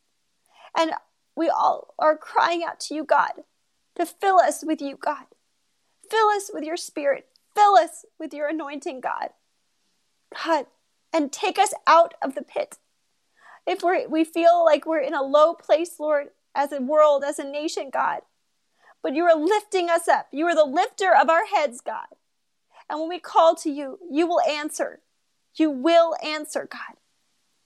And 0.79 0.93
we 1.37 1.49
all 1.49 1.95
are 1.99 2.17
crying 2.17 2.63
out 2.63 2.79
to 2.81 2.95
you 2.95 3.05
god 3.05 3.33
to 3.97 4.07
fill 4.07 4.39
us 4.39 4.63
with 4.65 4.81
you 4.81 4.97
god. 4.97 5.25
Fill 6.09 6.29
us 6.29 6.49
with 6.55 6.63
your 6.63 6.77
spirit 6.77 7.27
Fill 7.57 7.77
us 7.77 8.05
with 8.19 8.35
your 8.35 8.49
anointing, 8.49 9.01
God. 9.01 9.31
God, 10.45 10.67
and 11.13 11.33
take 11.33 11.59
us 11.59 11.73
out 11.87 12.15
of 12.23 12.35
the 12.35 12.43
pit. 12.43 12.79
If 13.67 13.83
we 13.83 14.07
we 14.07 14.25
feel 14.25 14.65
like 14.65 14.87
we're 14.87 15.01
in 15.01 15.15
a 15.15 15.23
low 15.23 15.55
place, 15.55 15.99
Lord, 15.99 16.29
as 16.55 16.71
a 16.73 16.81
world, 16.81 17.25
as 17.25 17.39
a 17.39 17.45
nation, 17.45 17.91
God, 17.93 18.21
but 19.03 19.15
you 19.15 19.25
are 19.25 19.37
lifting 19.37 19.89
us 19.89 20.09
up. 20.09 20.29
You 20.33 20.47
are 20.47 20.55
the 20.55 20.65
lifter 20.65 21.13
of 21.15 21.31
our 21.31 21.47
heads, 21.47 21.81
God. 21.81 22.07
And 22.89 23.01
when 23.01 23.09
we 23.09 23.19
call 23.19 23.55
to 23.57 23.71
you, 23.71 23.99
you 24.11 24.27
will 24.27 24.41
answer. 24.43 25.01
You 25.57 25.71
will 25.71 26.15
answer, 26.23 26.69
God. 26.71 26.99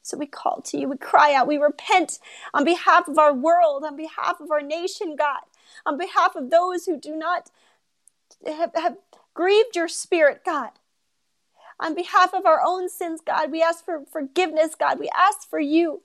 So 0.02 0.16
we 0.16 0.26
call 0.26 0.62
to 0.62 0.78
you, 0.78 0.88
we 0.88 0.96
cry 0.96 1.34
out, 1.34 1.46
we 1.46 1.58
repent 1.58 2.18
on 2.54 2.64
behalf 2.64 3.06
of 3.06 3.18
our 3.18 3.34
world, 3.34 3.84
on 3.84 3.96
behalf 3.96 4.40
of 4.40 4.50
our 4.50 4.62
nation, 4.62 5.14
God, 5.14 5.42
on 5.84 5.98
behalf 5.98 6.34
of 6.36 6.50
those 6.50 6.86
who 6.86 6.98
do 6.98 7.14
not 7.14 7.50
have, 8.46 8.72
have 8.74 8.96
grieved 9.40 9.74
your 9.74 9.88
spirit, 9.88 10.42
God. 10.44 10.72
On 11.80 11.94
behalf 11.94 12.34
of 12.34 12.44
our 12.44 12.60
own 12.62 12.90
sins, 12.90 13.22
God, 13.26 13.50
we 13.50 13.62
ask 13.62 13.82
for 13.82 14.04
forgiveness, 14.12 14.74
God. 14.78 14.98
We 14.98 15.08
ask 15.16 15.48
for 15.48 15.58
you 15.58 16.02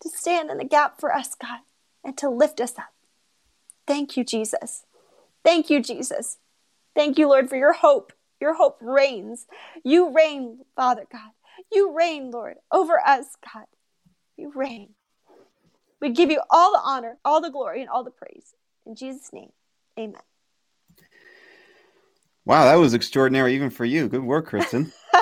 to 0.00 0.08
stand 0.08 0.50
in 0.50 0.56
the 0.56 0.64
gap 0.64 0.98
for 0.98 1.14
us, 1.14 1.34
God, 1.34 1.58
and 2.02 2.16
to 2.16 2.30
lift 2.30 2.62
us 2.62 2.78
up. 2.78 2.94
Thank 3.86 4.16
you, 4.16 4.24
Jesus. 4.24 4.86
Thank 5.44 5.68
you, 5.68 5.82
Jesus. 5.82 6.38
Thank 6.94 7.18
you, 7.18 7.28
Lord, 7.28 7.50
for 7.50 7.56
your 7.56 7.74
hope. 7.74 8.14
Your 8.40 8.54
hope 8.54 8.78
reigns. 8.80 9.46
You 9.84 10.14
reign, 10.14 10.60
Father 10.74 11.04
God. 11.12 11.32
You 11.70 11.94
reign, 11.94 12.30
Lord, 12.30 12.56
over 12.72 12.98
us, 12.98 13.26
God. 13.52 13.66
You 14.38 14.50
reign. 14.54 14.94
We 16.00 16.08
give 16.08 16.30
you 16.30 16.40
all 16.48 16.72
the 16.72 16.80
honor, 16.82 17.18
all 17.26 17.42
the 17.42 17.50
glory, 17.50 17.82
and 17.82 17.90
all 17.90 18.04
the 18.04 18.10
praise. 18.10 18.54
In 18.86 18.94
Jesus' 18.94 19.34
name, 19.34 19.52
amen. 19.98 20.22
Wow, 22.46 22.64
that 22.64 22.74
was 22.74 22.94
extraordinary 22.94 23.54
even 23.54 23.70
for 23.70 23.84
you. 23.84 24.08
Good 24.08 24.22
work, 24.22 24.46
Kristen. 24.46 24.92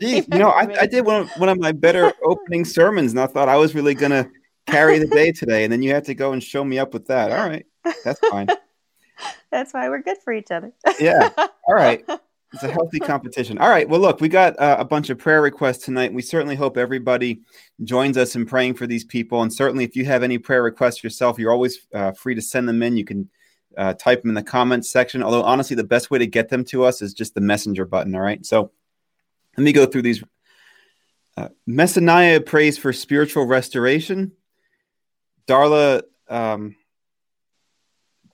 Jeez, 0.00 0.26
you 0.32 0.38
know, 0.38 0.50
I, 0.50 0.66
I 0.80 0.86
did 0.86 1.06
one 1.06 1.22
of, 1.22 1.30
one 1.36 1.48
of 1.48 1.58
my 1.58 1.72
better 1.72 2.12
opening 2.24 2.64
sermons, 2.64 3.12
and 3.12 3.20
I 3.20 3.26
thought 3.26 3.48
I 3.48 3.56
was 3.56 3.74
really 3.74 3.94
going 3.94 4.10
to 4.10 4.28
carry 4.66 4.98
the 4.98 5.06
day 5.06 5.32
today, 5.32 5.64
and 5.64 5.72
then 5.72 5.82
you 5.82 5.92
had 5.92 6.04
to 6.06 6.14
go 6.14 6.32
and 6.32 6.42
show 6.42 6.64
me 6.64 6.78
up 6.78 6.92
with 6.92 7.06
that. 7.06 7.30
All 7.30 7.48
right, 7.48 7.66
that's 8.04 8.20
fine. 8.28 8.48
That's 9.52 9.72
why 9.74 9.88
we're 9.90 10.02
good 10.02 10.16
for 10.24 10.32
each 10.32 10.50
other. 10.50 10.72
yeah. 10.98 11.28
All 11.36 11.74
right. 11.74 12.02
It's 12.54 12.62
a 12.62 12.70
healthy 12.70 12.98
competition. 12.98 13.58
All 13.58 13.68
right. 13.68 13.88
Well, 13.88 14.00
look, 14.00 14.20
we 14.20 14.28
got 14.28 14.58
uh, 14.58 14.76
a 14.78 14.84
bunch 14.84 15.10
of 15.10 15.18
prayer 15.18 15.42
requests 15.42 15.84
tonight. 15.84 16.12
We 16.12 16.22
certainly 16.22 16.56
hope 16.56 16.76
everybody 16.76 17.42
joins 17.84 18.16
us 18.16 18.34
in 18.34 18.46
praying 18.46 18.74
for 18.74 18.86
these 18.86 19.04
people. 19.04 19.42
And 19.42 19.52
certainly, 19.52 19.84
if 19.84 19.94
you 19.94 20.06
have 20.06 20.22
any 20.22 20.38
prayer 20.38 20.62
requests 20.62 21.04
yourself, 21.04 21.38
you're 21.38 21.52
always 21.52 21.86
uh, 21.94 22.12
free 22.12 22.34
to 22.34 22.42
send 22.42 22.66
them 22.66 22.82
in. 22.82 22.96
You 22.96 23.04
can 23.04 23.28
uh, 23.76 23.94
type 23.94 24.22
them 24.22 24.30
in 24.30 24.34
the 24.34 24.42
comments 24.42 24.90
section. 24.90 25.22
Although, 25.22 25.42
honestly, 25.42 25.76
the 25.76 25.84
best 25.84 26.10
way 26.10 26.18
to 26.18 26.26
get 26.26 26.48
them 26.48 26.64
to 26.66 26.84
us 26.84 27.02
is 27.02 27.14
just 27.14 27.34
the 27.34 27.40
messenger 27.40 27.84
button. 27.84 28.14
All 28.14 28.20
right. 28.20 28.44
So 28.44 28.70
let 29.56 29.64
me 29.64 29.72
go 29.72 29.86
through 29.86 30.02
these. 30.02 30.22
Uh, 31.36 31.48
prays 32.46 32.76
for 32.76 32.92
spiritual 32.92 33.46
restoration. 33.46 34.32
Darla, 35.46 36.02
um, 36.28 36.76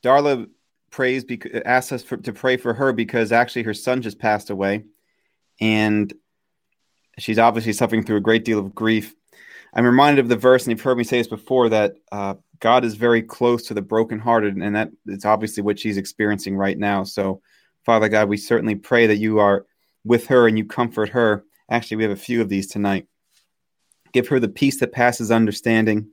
Darla 0.02 0.48
prays 0.90 1.24
asks 1.64 1.92
us 1.92 2.02
for, 2.02 2.16
to 2.16 2.32
pray 2.32 2.56
for 2.56 2.74
her 2.74 2.92
because 2.92 3.32
actually 3.32 3.62
her 3.62 3.74
son 3.74 4.02
just 4.02 4.18
passed 4.18 4.50
away, 4.50 4.84
and 5.60 6.12
she's 7.18 7.38
obviously 7.38 7.72
suffering 7.72 8.04
through 8.04 8.16
a 8.16 8.20
great 8.20 8.44
deal 8.44 8.58
of 8.58 8.74
grief. 8.74 9.14
I'm 9.72 9.84
reminded 9.84 10.22
of 10.22 10.28
the 10.28 10.36
verse, 10.36 10.64
and 10.64 10.72
you've 10.72 10.80
heard 10.80 10.98
me 10.98 11.04
say 11.04 11.18
this 11.18 11.28
before, 11.28 11.68
that 11.68 11.96
uh, 12.10 12.34
God 12.60 12.84
is 12.84 12.94
very 12.94 13.22
close 13.22 13.64
to 13.64 13.74
the 13.74 13.82
brokenhearted, 13.82 14.56
and 14.56 14.74
that 14.74 14.90
it's 15.06 15.24
obviously 15.24 15.62
what 15.62 15.78
she's 15.78 15.96
experiencing 15.96 16.56
right 16.56 16.78
now. 16.78 17.04
So, 17.04 17.40
Father 17.84 18.08
God, 18.08 18.28
we 18.28 18.36
certainly 18.36 18.74
pray 18.74 19.06
that 19.06 19.16
you 19.16 19.38
are 19.38 19.66
with 20.04 20.26
her 20.28 20.48
and 20.48 20.58
you 20.58 20.64
comfort 20.64 21.10
her. 21.10 21.44
Actually, 21.70 21.98
we 21.98 22.02
have 22.04 22.12
a 22.12 22.16
few 22.16 22.40
of 22.40 22.48
these 22.48 22.66
tonight. 22.66 23.06
Give 24.12 24.28
her 24.28 24.40
the 24.40 24.48
peace 24.48 24.80
that 24.80 24.92
passes 24.92 25.30
understanding. 25.30 26.08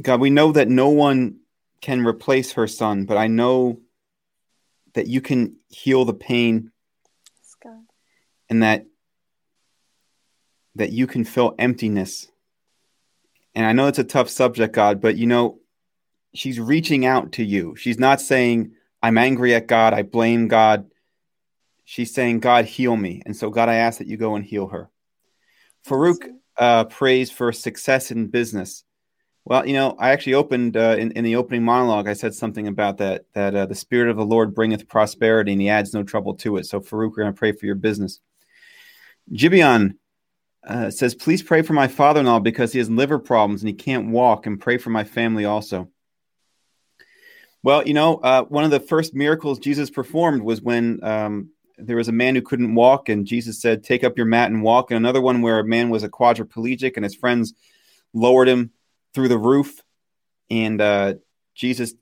God, 0.00 0.20
we 0.20 0.30
know 0.30 0.52
that 0.52 0.68
no 0.68 0.88
one 0.88 1.38
can 1.80 2.04
replace 2.06 2.52
her 2.52 2.66
son, 2.66 3.04
but 3.04 3.16
I 3.16 3.26
know 3.26 3.80
that 4.94 5.06
you 5.06 5.20
can 5.20 5.56
heal 5.68 6.04
the 6.04 6.14
pain 6.14 6.70
and 8.48 8.62
that 8.62 8.86
that 10.74 10.90
you 10.92 11.06
can 11.06 11.24
fill 11.24 11.54
emptiness. 11.58 12.28
And 13.54 13.66
I 13.66 13.72
know 13.72 13.86
it's 13.86 13.98
a 13.98 14.04
tough 14.04 14.28
subject, 14.28 14.74
God, 14.74 15.00
but 15.00 15.16
you 15.16 15.26
know, 15.26 15.58
she's 16.34 16.58
reaching 16.58 17.04
out 17.04 17.32
to 17.32 17.44
you. 17.44 17.76
She's 17.76 17.98
not 17.98 18.20
saying, 18.20 18.72
I'm 19.02 19.18
angry 19.18 19.54
at 19.54 19.66
God, 19.66 19.92
I 19.94 20.02
blame 20.02 20.48
God. 20.48 20.90
She's 21.84 22.14
saying, 22.14 22.40
God, 22.40 22.64
heal 22.64 22.96
me. 22.96 23.22
And 23.26 23.36
so, 23.36 23.50
God, 23.50 23.68
I 23.68 23.74
ask 23.74 23.98
that 23.98 24.06
you 24.06 24.16
go 24.16 24.36
and 24.36 24.44
heal 24.44 24.68
her. 24.68 24.88
Farouk 25.86 26.22
uh, 26.56 26.84
prays 26.84 27.30
for 27.30 27.52
success 27.52 28.10
in 28.10 28.28
business. 28.28 28.84
Well, 29.44 29.66
you 29.66 29.74
know, 29.74 29.96
I 29.98 30.10
actually 30.10 30.34
opened 30.34 30.76
uh, 30.76 30.96
in, 30.98 31.10
in 31.12 31.24
the 31.24 31.36
opening 31.36 31.64
monologue. 31.64 32.06
I 32.06 32.12
said 32.12 32.34
something 32.34 32.68
about 32.68 32.98
that 32.98 33.24
that 33.34 33.54
uh, 33.54 33.66
the 33.66 33.74
spirit 33.74 34.08
of 34.08 34.16
the 34.16 34.24
Lord 34.24 34.54
bringeth 34.54 34.88
prosperity, 34.88 35.52
and 35.52 35.60
He 35.60 35.68
adds 35.68 35.92
no 35.92 36.04
trouble 36.04 36.34
to 36.36 36.58
it. 36.58 36.66
So, 36.66 36.80
Farouk, 36.80 37.10
we're 37.10 37.24
going 37.24 37.34
to 37.34 37.38
pray 37.38 37.50
for 37.50 37.66
your 37.66 37.74
business. 37.74 38.20
Gibeon 39.32 39.98
uh, 40.66 40.90
says, 40.90 41.14
"Please 41.14 41.42
pray 41.42 41.62
for 41.62 41.72
my 41.72 41.88
father-in-law 41.88 42.40
because 42.40 42.72
he 42.72 42.78
has 42.78 42.90
liver 42.90 43.18
problems 43.18 43.62
and 43.62 43.68
he 43.68 43.74
can't 43.74 44.10
walk, 44.10 44.46
and 44.46 44.60
pray 44.60 44.78
for 44.78 44.90
my 44.90 45.04
family 45.04 45.44
also." 45.44 45.88
Well, 47.62 47.86
you 47.86 47.94
know, 47.94 48.16
uh, 48.16 48.42
one 48.44 48.64
of 48.64 48.70
the 48.70 48.80
first 48.80 49.14
miracles 49.14 49.58
Jesus 49.58 49.88
performed 49.88 50.42
was 50.42 50.60
when 50.60 51.02
um, 51.04 51.50
there 51.78 51.96
was 51.96 52.08
a 52.08 52.12
man 52.12 52.34
who 52.34 52.42
couldn't 52.42 52.74
walk, 52.74 53.08
and 53.08 53.26
Jesus 53.26 53.60
said, 53.60 53.84
"Take 53.84 54.04
up 54.04 54.16
your 54.16 54.26
mat 54.26 54.50
and 54.50 54.62
walk." 54.62 54.90
And 54.90 54.96
another 54.96 55.20
one 55.20 55.42
where 55.42 55.60
a 55.60 55.64
man 55.64 55.90
was 55.90 56.02
a 56.02 56.08
quadriplegic, 56.08 56.96
and 56.96 57.04
his 57.04 57.14
friends 57.14 57.54
lowered 58.12 58.48
him 58.48 58.72
through 59.14 59.28
the 59.28 59.38
roof. 59.38 59.80
And 60.50 60.80
uh, 60.80 61.14
Jesus, 61.54 61.94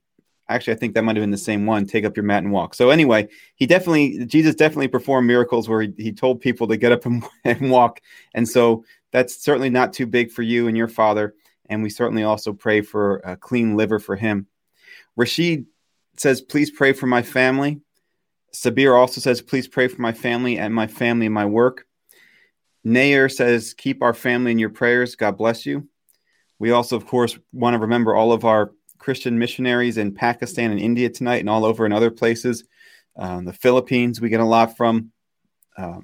actually, 0.54 0.74
I 0.74 0.76
think 0.76 0.94
that 0.94 1.02
might 1.02 1.16
have 1.16 1.22
been 1.22 1.30
the 1.30 1.38
same 1.38 1.66
one. 1.66 1.86
Take 1.86 2.04
up 2.04 2.16
your 2.16 2.24
mat 2.24 2.42
and 2.42 2.52
walk. 2.52 2.74
So 2.74 2.90
anyway, 2.90 3.28
he 3.56 3.66
definitely, 3.66 4.26
Jesus 4.26 4.54
definitely 4.54 4.88
performed 4.88 5.26
miracles 5.26 5.68
where 5.68 5.82
he, 5.82 5.92
he 5.96 6.12
told 6.12 6.40
people 6.40 6.66
to 6.68 6.76
get 6.76 6.92
up 6.92 7.06
and, 7.06 7.24
and 7.44 7.70
walk. 7.70 8.00
And 8.34 8.48
so 8.48 8.84
that's 9.12 9.42
certainly 9.42 9.70
not 9.70 9.92
too 9.92 10.06
big 10.06 10.30
for 10.30 10.42
you 10.42 10.68
and 10.68 10.76
your 10.76 10.88
father. 10.88 11.34
And 11.68 11.82
we 11.82 11.90
certainly 11.90 12.24
also 12.24 12.52
pray 12.52 12.80
for 12.80 13.18
a 13.18 13.36
clean 13.36 13.76
liver 13.76 13.98
for 13.98 14.16
him. 14.16 14.46
Rashid 15.16 15.66
says, 16.16 16.40
please 16.40 16.70
pray 16.70 16.92
for 16.92 17.06
my 17.06 17.22
family. 17.22 17.80
Sabir 18.52 18.98
also 18.98 19.20
says, 19.20 19.40
please 19.40 19.68
pray 19.68 19.88
for 19.88 20.02
my 20.02 20.12
family 20.12 20.58
and 20.58 20.74
my 20.74 20.86
family 20.86 21.26
and 21.26 21.34
my 21.34 21.46
work. 21.46 21.86
Nayer 22.84 23.30
says, 23.30 23.74
keep 23.74 24.02
our 24.02 24.14
family 24.14 24.50
in 24.50 24.58
your 24.58 24.70
prayers. 24.70 25.14
God 25.14 25.36
bless 25.36 25.64
you. 25.66 25.88
We 26.58 26.72
also, 26.72 26.96
of 26.96 27.06
course, 27.06 27.38
want 27.52 27.74
to 27.74 27.78
remember 27.78 28.14
all 28.14 28.32
of 28.32 28.44
our 28.44 28.72
Christian 29.00 29.38
missionaries 29.38 29.96
in 29.96 30.14
Pakistan 30.14 30.70
and 30.70 30.78
India 30.78 31.08
tonight 31.08 31.40
and 31.40 31.50
all 31.50 31.64
over 31.64 31.86
in 31.86 31.92
other 31.92 32.10
places. 32.10 32.64
Um, 33.16 33.46
the 33.46 33.52
Philippines, 33.52 34.20
we 34.20 34.28
get 34.28 34.40
a 34.40 34.44
lot 34.44 34.76
from. 34.76 35.10
Uh, 35.76 36.00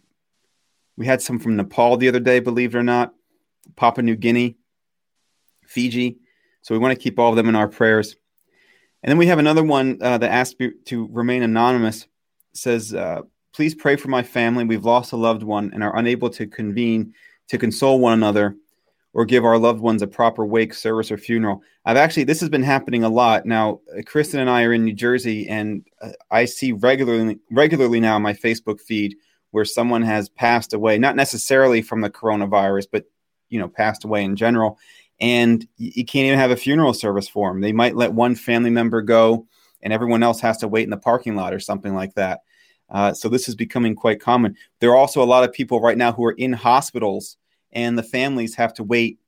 we 0.96 1.06
had 1.06 1.20
some 1.20 1.38
from 1.38 1.56
Nepal 1.56 1.98
the 1.98 2.08
other 2.08 2.20
day, 2.20 2.40
believe 2.40 2.74
it 2.74 2.78
or 2.78 2.82
not, 2.82 3.12
Papua 3.76 4.02
New 4.02 4.16
Guinea, 4.16 4.56
Fiji. 5.66 6.16
So 6.62 6.74
we 6.74 6.78
want 6.78 6.96
to 6.96 7.02
keep 7.02 7.18
all 7.18 7.30
of 7.30 7.36
them 7.36 7.50
in 7.50 7.54
our 7.54 7.68
prayers. 7.68 8.16
And 9.02 9.10
then 9.10 9.18
we 9.18 9.26
have 9.26 9.38
another 9.38 9.62
one 9.62 9.98
uh, 10.00 10.16
that 10.18 10.32
asks 10.32 10.56
to 10.86 11.08
remain 11.12 11.42
anonymous. 11.42 12.08
Says, 12.54 12.94
uh, 12.94 13.20
"Please 13.54 13.74
pray 13.74 13.96
for 13.96 14.08
my 14.08 14.22
family. 14.22 14.64
We've 14.64 14.84
lost 14.84 15.12
a 15.12 15.16
loved 15.16 15.42
one 15.42 15.70
and 15.74 15.84
are 15.84 15.96
unable 15.96 16.30
to 16.30 16.46
convene 16.46 17.12
to 17.48 17.58
console 17.58 18.00
one 18.00 18.14
another 18.14 18.56
or 19.16 19.25
give 19.25 19.46
our 19.46 19.56
loved 19.56 19.80
ones 19.80 20.02
a 20.02 20.06
proper 20.06 20.44
wake, 20.44 20.75
service, 20.75 21.11
or 21.11 21.16
funeral. 21.16 21.62
I've 21.87 21.96
actually, 21.96 22.25
this 22.25 22.38
has 22.40 22.50
been 22.50 22.62
happening 22.62 23.02
a 23.02 23.08
lot. 23.08 23.46
Now, 23.46 23.80
uh, 23.96 24.02
Kristen 24.04 24.40
and 24.40 24.50
I 24.50 24.64
are 24.64 24.75
in 24.75 24.85
New 24.85 24.92
Jersey, 24.92 25.49
and 25.49 25.82
uh, 26.02 26.11
I 26.30 26.44
see 26.44 26.73
regularly, 26.73 27.38
regularly 27.50 27.99
now 27.99 28.18
my 28.18 28.35
Facebook 28.35 28.78
feed 28.78 29.16
where 29.52 29.64
someone 29.64 30.02
has 30.02 30.28
passed 30.28 30.75
away, 30.75 30.99
not 30.99 31.16
necessarily 31.16 31.80
from 31.80 32.02
the 32.02 32.11
coronavirus, 32.11 32.88
but, 32.92 33.06
you 33.49 33.58
know, 33.58 33.68
passed 33.68 34.04
away 34.04 34.23
in 34.23 34.37
general. 34.37 34.78
And 35.18 35.66
you 35.78 36.04
can't 36.04 36.26
even 36.26 36.38
have 36.38 36.50
a 36.50 36.56
funeral 36.56 36.92
service 36.92 37.26
for 37.26 37.49
them. 37.49 37.62
They 37.62 37.73
might 37.73 37.96
let 37.96 38.12
one 38.12 38.35
family 38.35 38.68
member 38.68 39.00
go, 39.00 39.46
and 39.80 39.94
everyone 39.94 40.23
else 40.23 40.40
has 40.40 40.58
to 40.58 40.68
wait 40.68 40.85
in 40.85 40.90
the 40.90 40.99
parking 40.99 41.37
lot 41.37 41.54
or 41.54 41.58
something 41.58 41.94
like 41.94 42.12
that. 42.16 42.40
Uh, 42.90 43.14
so 43.14 43.30
this 43.30 43.49
is 43.49 43.54
becoming 43.54 43.94
quite 43.94 44.20
common. 44.20 44.56
There 44.80 44.90
are 44.90 44.96
also 44.96 45.23
a 45.23 45.25
lot 45.25 45.42
of 45.42 45.54
people 45.54 45.80
right 45.80 45.96
now 45.96 46.12
who 46.12 46.25
are 46.26 46.32
in 46.32 46.52
hospitals 46.52 47.38
and 47.73 47.99
the 47.99 48.02
families 48.02 48.54
have 48.54 48.75
to 48.75 48.82
wait 48.82 49.18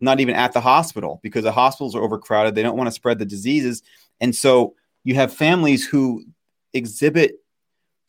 not 0.00 0.20
even 0.20 0.34
at 0.34 0.52
the 0.52 0.60
hospital 0.60 1.20
because 1.22 1.44
the 1.44 1.52
hospitals 1.52 1.94
are 1.94 2.02
overcrowded. 2.02 2.54
They 2.54 2.62
don't 2.62 2.76
want 2.76 2.88
to 2.88 2.92
spread 2.92 3.18
the 3.18 3.24
diseases. 3.24 3.82
And 4.20 4.34
so 4.34 4.74
you 5.02 5.14
have 5.14 5.32
families 5.32 5.86
who 5.86 6.24
exhibit 6.72 7.36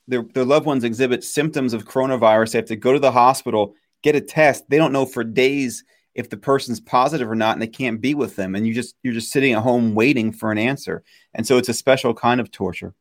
their, 0.07 0.23
their 0.23 0.45
loved 0.45 0.65
ones 0.65 0.83
exhibit 0.83 1.23
symptoms 1.23 1.73
of 1.73 1.85
coronavirus. 1.85 2.51
They 2.51 2.57
have 2.59 2.65
to 2.67 2.75
go 2.75 2.93
to 2.93 2.99
the 2.99 3.11
hospital, 3.11 3.75
get 4.03 4.15
a 4.15 4.21
test. 4.21 4.69
They 4.69 4.77
don't 4.77 4.91
know 4.91 5.05
for 5.05 5.23
days 5.23 5.83
if 6.13 6.29
the 6.29 6.37
person's 6.37 6.79
positive 6.79 7.29
or 7.29 7.35
not, 7.35 7.53
and 7.53 7.61
they 7.61 7.67
can't 7.67 7.99
be 7.99 8.13
with 8.13 8.35
them. 8.35 8.55
And 8.55 8.65
you 8.65 8.73
just 8.73 8.95
you're 9.03 9.13
just 9.13 9.31
sitting 9.31 9.53
at 9.53 9.63
home 9.63 9.95
waiting 9.95 10.31
for 10.31 10.51
an 10.51 10.57
answer. 10.57 11.03
And 11.33 11.45
so 11.45 11.57
it's 11.57 11.69
a 11.69 11.73
special 11.73 12.13
kind 12.13 12.39
of 12.39 12.51
torture. 12.51 12.93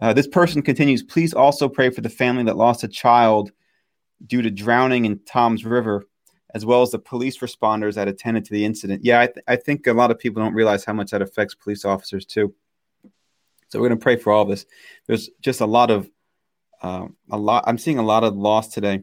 Uh, 0.00 0.12
this 0.12 0.26
person 0.26 0.62
continues. 0.62 1.02
Please 1.02 1.34
also 1.34 1.68
pray 1.68 1.90
for 1.90 2.00
the 2.00 2.08
family 2.08 2.44
that 2.44 2.56
lost 2.56 2.82
a 2.84 2.88
child 2.88 3.52
due 4.26 4.42
to 4.42 4.50
drowning 4.50 5.04
in 5.04 5.20
Toms 5.20 5.64
River 5.64 6.04
as 6.54 6.64
well 6.64 6.82
as 6.82 6.92
the 6.92 6.98
police 6.98 7.38
responders 7.38 7.94
that 7.94 8.08
attended 8.08 8.44
to 8.44 8.52
the 8.52 8.64
incident. 8.64 9.04
Yeah, 9.04 9.20
I, 9.20 9.26
th- 9.26 9.44
I 9.48 9.56
think 9.56 9.86
a 9.86 9.92
lot 9.92 10.12
of 10.12 10.18
people 10.18 10.42
don't 10.42 10.54
realize 10.54 10.84
how 10.84 10.92
much 10.92 11.10
that 11.10 11.20
affects 11.20 11.54
police 11.54 11.84
officers 11.84 12.24
too. 12.24 12.54
So 13.68 13.80
we're 13.80 13.88
going 13.88 13.98
to 13.98 14.02
pray 14.02 14.16
for 14.16 14.32
all 14.32 14.44
this. 14.44 14.64
There's 15.06 15.30
just 15.40 15.60
a 15.60 15.66
lot 15.66 15.90
of 15.90 16.08
uh, 16.80 17.08
a 17.30 17.36
lot. 17.36 17.64
I'm 17.66 17.78
seeing 17.78 17.98
a 17.98 18.02
lot 18.02 18.24
of 18.24 18.36
loss 18.36 18.68
today. 18.68 19.02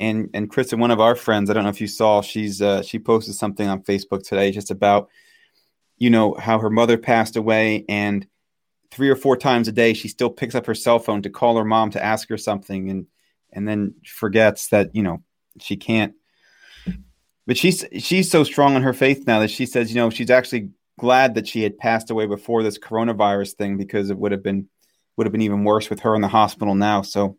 And 0.00 0.30
and 0.34 0.50
Kristen, 0.50 0.80
one 0.80 0.90
of 0.90 1.00
our 1.00 1.14
friends, 1.14 1.48
I 1.48 1.52
don't 1.52 1.62
know 1.62 1.70
if 1.70 1.80
you 1.80 1.86
saw, 1.86 2.22
she's 2.22 2.60
uh, 2.60 2.82
she 2.82 2.98
posted 2.98 3.34
something 3.34 3.68
on 3.68 3.82
Facebook 3.82 4.26
today 4.26 4.50
just 4.50 4.70
about 4.70 5.08
you 6.00 6.10
know 6.10 6.34
how 6.34 6.58
her 6.58 6.70
mother 6.70 6.98
passed 6.98 7.36
away 7.36 7.84
and 7.88 8.26
three 8.90 9.10
or 9.10 9.14
four 9.14 9.36
times 9.36 9.68
a 9.68 9.72
day 9.72 9.92
she 9.92 10.08
still 10.08 10.30
picks 10.30 10.56
up 10.56 10.66
her 10.66 10.74
cell 10.74 10.98
phone 10.98 11.22
to 11.22 11.30
call 11.30 11.56
her 11.56 11.64
mom 11.64 11.90
to 11.90 12.02
ask 12.02 12.28
her 12.28 12.38
something 12.38 12.90
and 12.90 13.06
and 13.52 13.68
then 13.68 13.94
forgets 14.04 14.68
that 14.68 14.92
you 14.94 15.02
know 15.02 15.22
she 15.60 15.76
can't 15.76 16.14
but 17.46 17.56
she's 17.56 17.84
she's 17.98 18.30
so 18.30 18.44
strong 18.44 18.76
in 18.76 18.82
her 18.82 18.92
faith 18.92 19.26
now 19.26 19.40
that 19.40 19.50
she 19.50 19.66
says, 19.66 19.90
you 19.90 19.96
know, 19.96 20.10
she's 20.10 20.30
actually 20.30 20.70
glad 20.98 21.34
that 21.34 21.48
she 21.48 21.62
had 21.62 21.78
passed 21.78 22.10
away 22.10 22.26
before 22.26 22.62
this 22.62 22.78
coronavirus 22.78 23.54
thing 23.54 23.76
because 23.76 24.10
it 24.10 24.18
would 24.18 24.32
have 24.32 24.42
been 24.42 24.68
would 25.16 25.26
have 25.26 25.32
been 25.32 25.42
even 25.42 25.64
worse 25.64 25.90
with 25.90 26.00
her 26.00 26.14
in 26.14 26.22
the 26.22 26.28
hospital 26.28 26.74
now. 26.74 27.02
So 27.02 27.38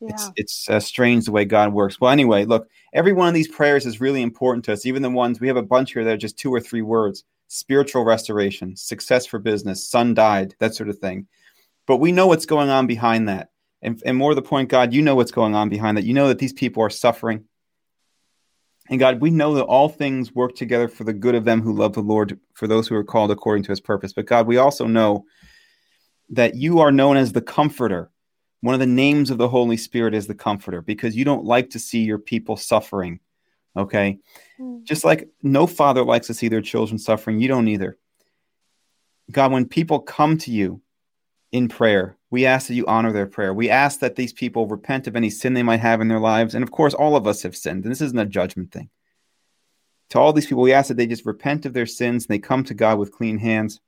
yeah. 0.00 0.10
it's 0.10 0.30
it's 0.36 0.70
uh, 0.70 0.80
strange 0.80 1.26
the 1.26 1.32
way 1.32 1.44
God 1.44 1.72
works. 1.72 2.00
Well, 2.00 2.10
anyway, 2.10 2.44
look, 2.44 2.68
every 2.92 3.12
one 3.12 3.28
of 3.28 3.34
these 3.34 3.48
prayers 3.48 3.86
is 3.86 4.00
really 4.00 4.22
important 4.22 4.64
to 4.66 4.72
us. 4.72 4.86
Even 4.86 5.02
the 5.02 5.10
ones 5.10 5.40
we 5.40 5.48
have 5.48 5.56
a 5.56 5.62
bunch 5.62 5.92
here 5.92 6.04
that 6.04 6.14
are 6.14 6.16
just 6.16 6.38
two 6.38 6.52
or 6.52 6.60
three 6.60 6.82
words: 6.82 7.24
spiritual 7.48 8.04
restoration, 8.04 8.76
success 8.76 9.26
for 9.26 9.38
business, 9.38 9.86
son 9.86 10.14
died, 10.14 10.54
that 10.60 10.74
sort 10.74 10.88
of 10.88 10.98
thing. 10.98 11.26
But 11.86 11.96
we 11.96 12.12
know 12.12 12.28
what's 12.28 12.46
going 12.46 12.70
on 12.70 12.86
behind 12.86 13.28
that. 13.28 13.50
And, 13.82 14.00
and 14.04 14.16
more 14.16 14.30
to 14.30 14.34
the 14.34 14.42
point, 14.42 14.68
God, 14.68 14.92
you 14.92 15.02
know 15.02 15.14
what's 15.16 15.32
going 15.32 15.54
on 15.54 15.68
behind 15.68 15.96
that. 15.96 16.04
You 16.04 16.14
know 16.14 16.28
that 16.28 16.38
these 16.38 16.52
people 16.52 16.82
are 16.82 16.90
suffering. 16.90 17.44
And 18.90 18.98
God, 18.98 19.20
we 19.20 19.30
know 19.30 19.54
that 19.54 19.64
all 19.64 19.88
things 19.88 20.34
work 20.34 20.56
together 20.56 20.88
for 20.88 21.04
the 21.04 21.12
good 21.12 21.36
of 21.36 21.44
them 21.44 21.62
who 21.62 21.72
love 21.72 21.92
the 21.92 22.00
Lord, 22.00 22.38
for 22.54 22.66
those 22.66 22.88
who 22.88 22.96
are 22.96 23.04
called 23.04 23.30
according 23.30 23.62
to 23.64 23.72
his 23.72 23.80
purpose. 23.80 24.12
But 24.12 24.26
God, 24.26 24.48
we 24.48 24.56
also 24.56 24.86
know 24.86 25.24
that 26.30 26.56
you 26.56 26.80
are 26.80 26.90
known 26.90 27.16
as 27.16 27.32
the 27.32 27.40
comforter. 27.40 28.10
One 28.62 28.74
of 28.74 28.80
the 28.80 28.86
names 28.86 29.30
of 29.30 29.38
the 29.38 29.48
Holy 29.48 29.76
Spirit 29.76 30.12
is 30.12 30.26
the 30.26 30.34
comforter 30.34 30.82
because 30.82 31.16
you 31.16 31.24
don't 31.24 31.44
like 31.44 31.70
to 31.70 31.78
see 31.78 32.00
your 32.00 32.18
people 32.18 32.56
suffering. 32.56 33.20
Okay. 33.76 34.18
Mm. 34.60 34.82
Just 34.82 35.04
like 35.04 35.28
no 35.40 35.68
father 35.68 36.04
likes 36.04 36.26
to 36.26 36.34
see 36.34 36.48
their 36.48 36.60
children 36.60 36.98
suffering, 36.98 37.38
you 37.38 37.46
don't 37.46 37.68
either. 37.68 37.96
God, 39.30 39.52
when 39.52 39.66
people 39.66 40.00
come 40.00 40.36
to 40.38 40.50
you 40.50 40.82
in 41.52 41.68
prayer, 41.68 42.16
we 42.30 42.46
ask 42.46 42.68
that 42.68 42.74
you 42.74 42.86
honor 42.86 43.12
their 43.12 43.26
prayer. 43.26 43.52
We 43.52 43.70
ask 43.70 44.00
that 44.00 44.16
these 44.16 44.32
people 44.32 44.66
repent 44.66 45.06
of 45.06 45.16
any 45.16 45.30
sin 45.30 45.54
they 45.54 45.62
might 45.62 45.80
have 45.80 46.00
in 46.00 46.08
their 46.08 46.20
lives. 46.20 46.54
And 46.54 46.62
of 46.62 46.70
course, 46.70 46.94
all 46.94 47.16
of 47.16 47.26
us 47.26 47.42
have 47.42 47.56
sinned, 47.56 47.84
and 47.84 47.90
this 47.90 48.00
isn't 48.00 48.18
a 48.18 48.26
judgment 48.26 48.72
thing. 48.72 48.90
To 50.10 50.18
all 50.18 50.32
these 50.32 50.46
people, 50.46 50.62
we 50.62 50.72
ask 50.72 50.88
that 50.88 50.96
they 50.96 51.06
just 51.06 51.26
repent 51.26 51.66
of 51.66 51.72
their 51.72 51.86
sins 51.86 52.24
and 52.24 52.34
they 52.34 52.38
come 52.40 52.64
to 52.64 52.74
God 52.74 52.98
with 52.98 53.12
clean 53.12 53.38
hands. 53.38 53.80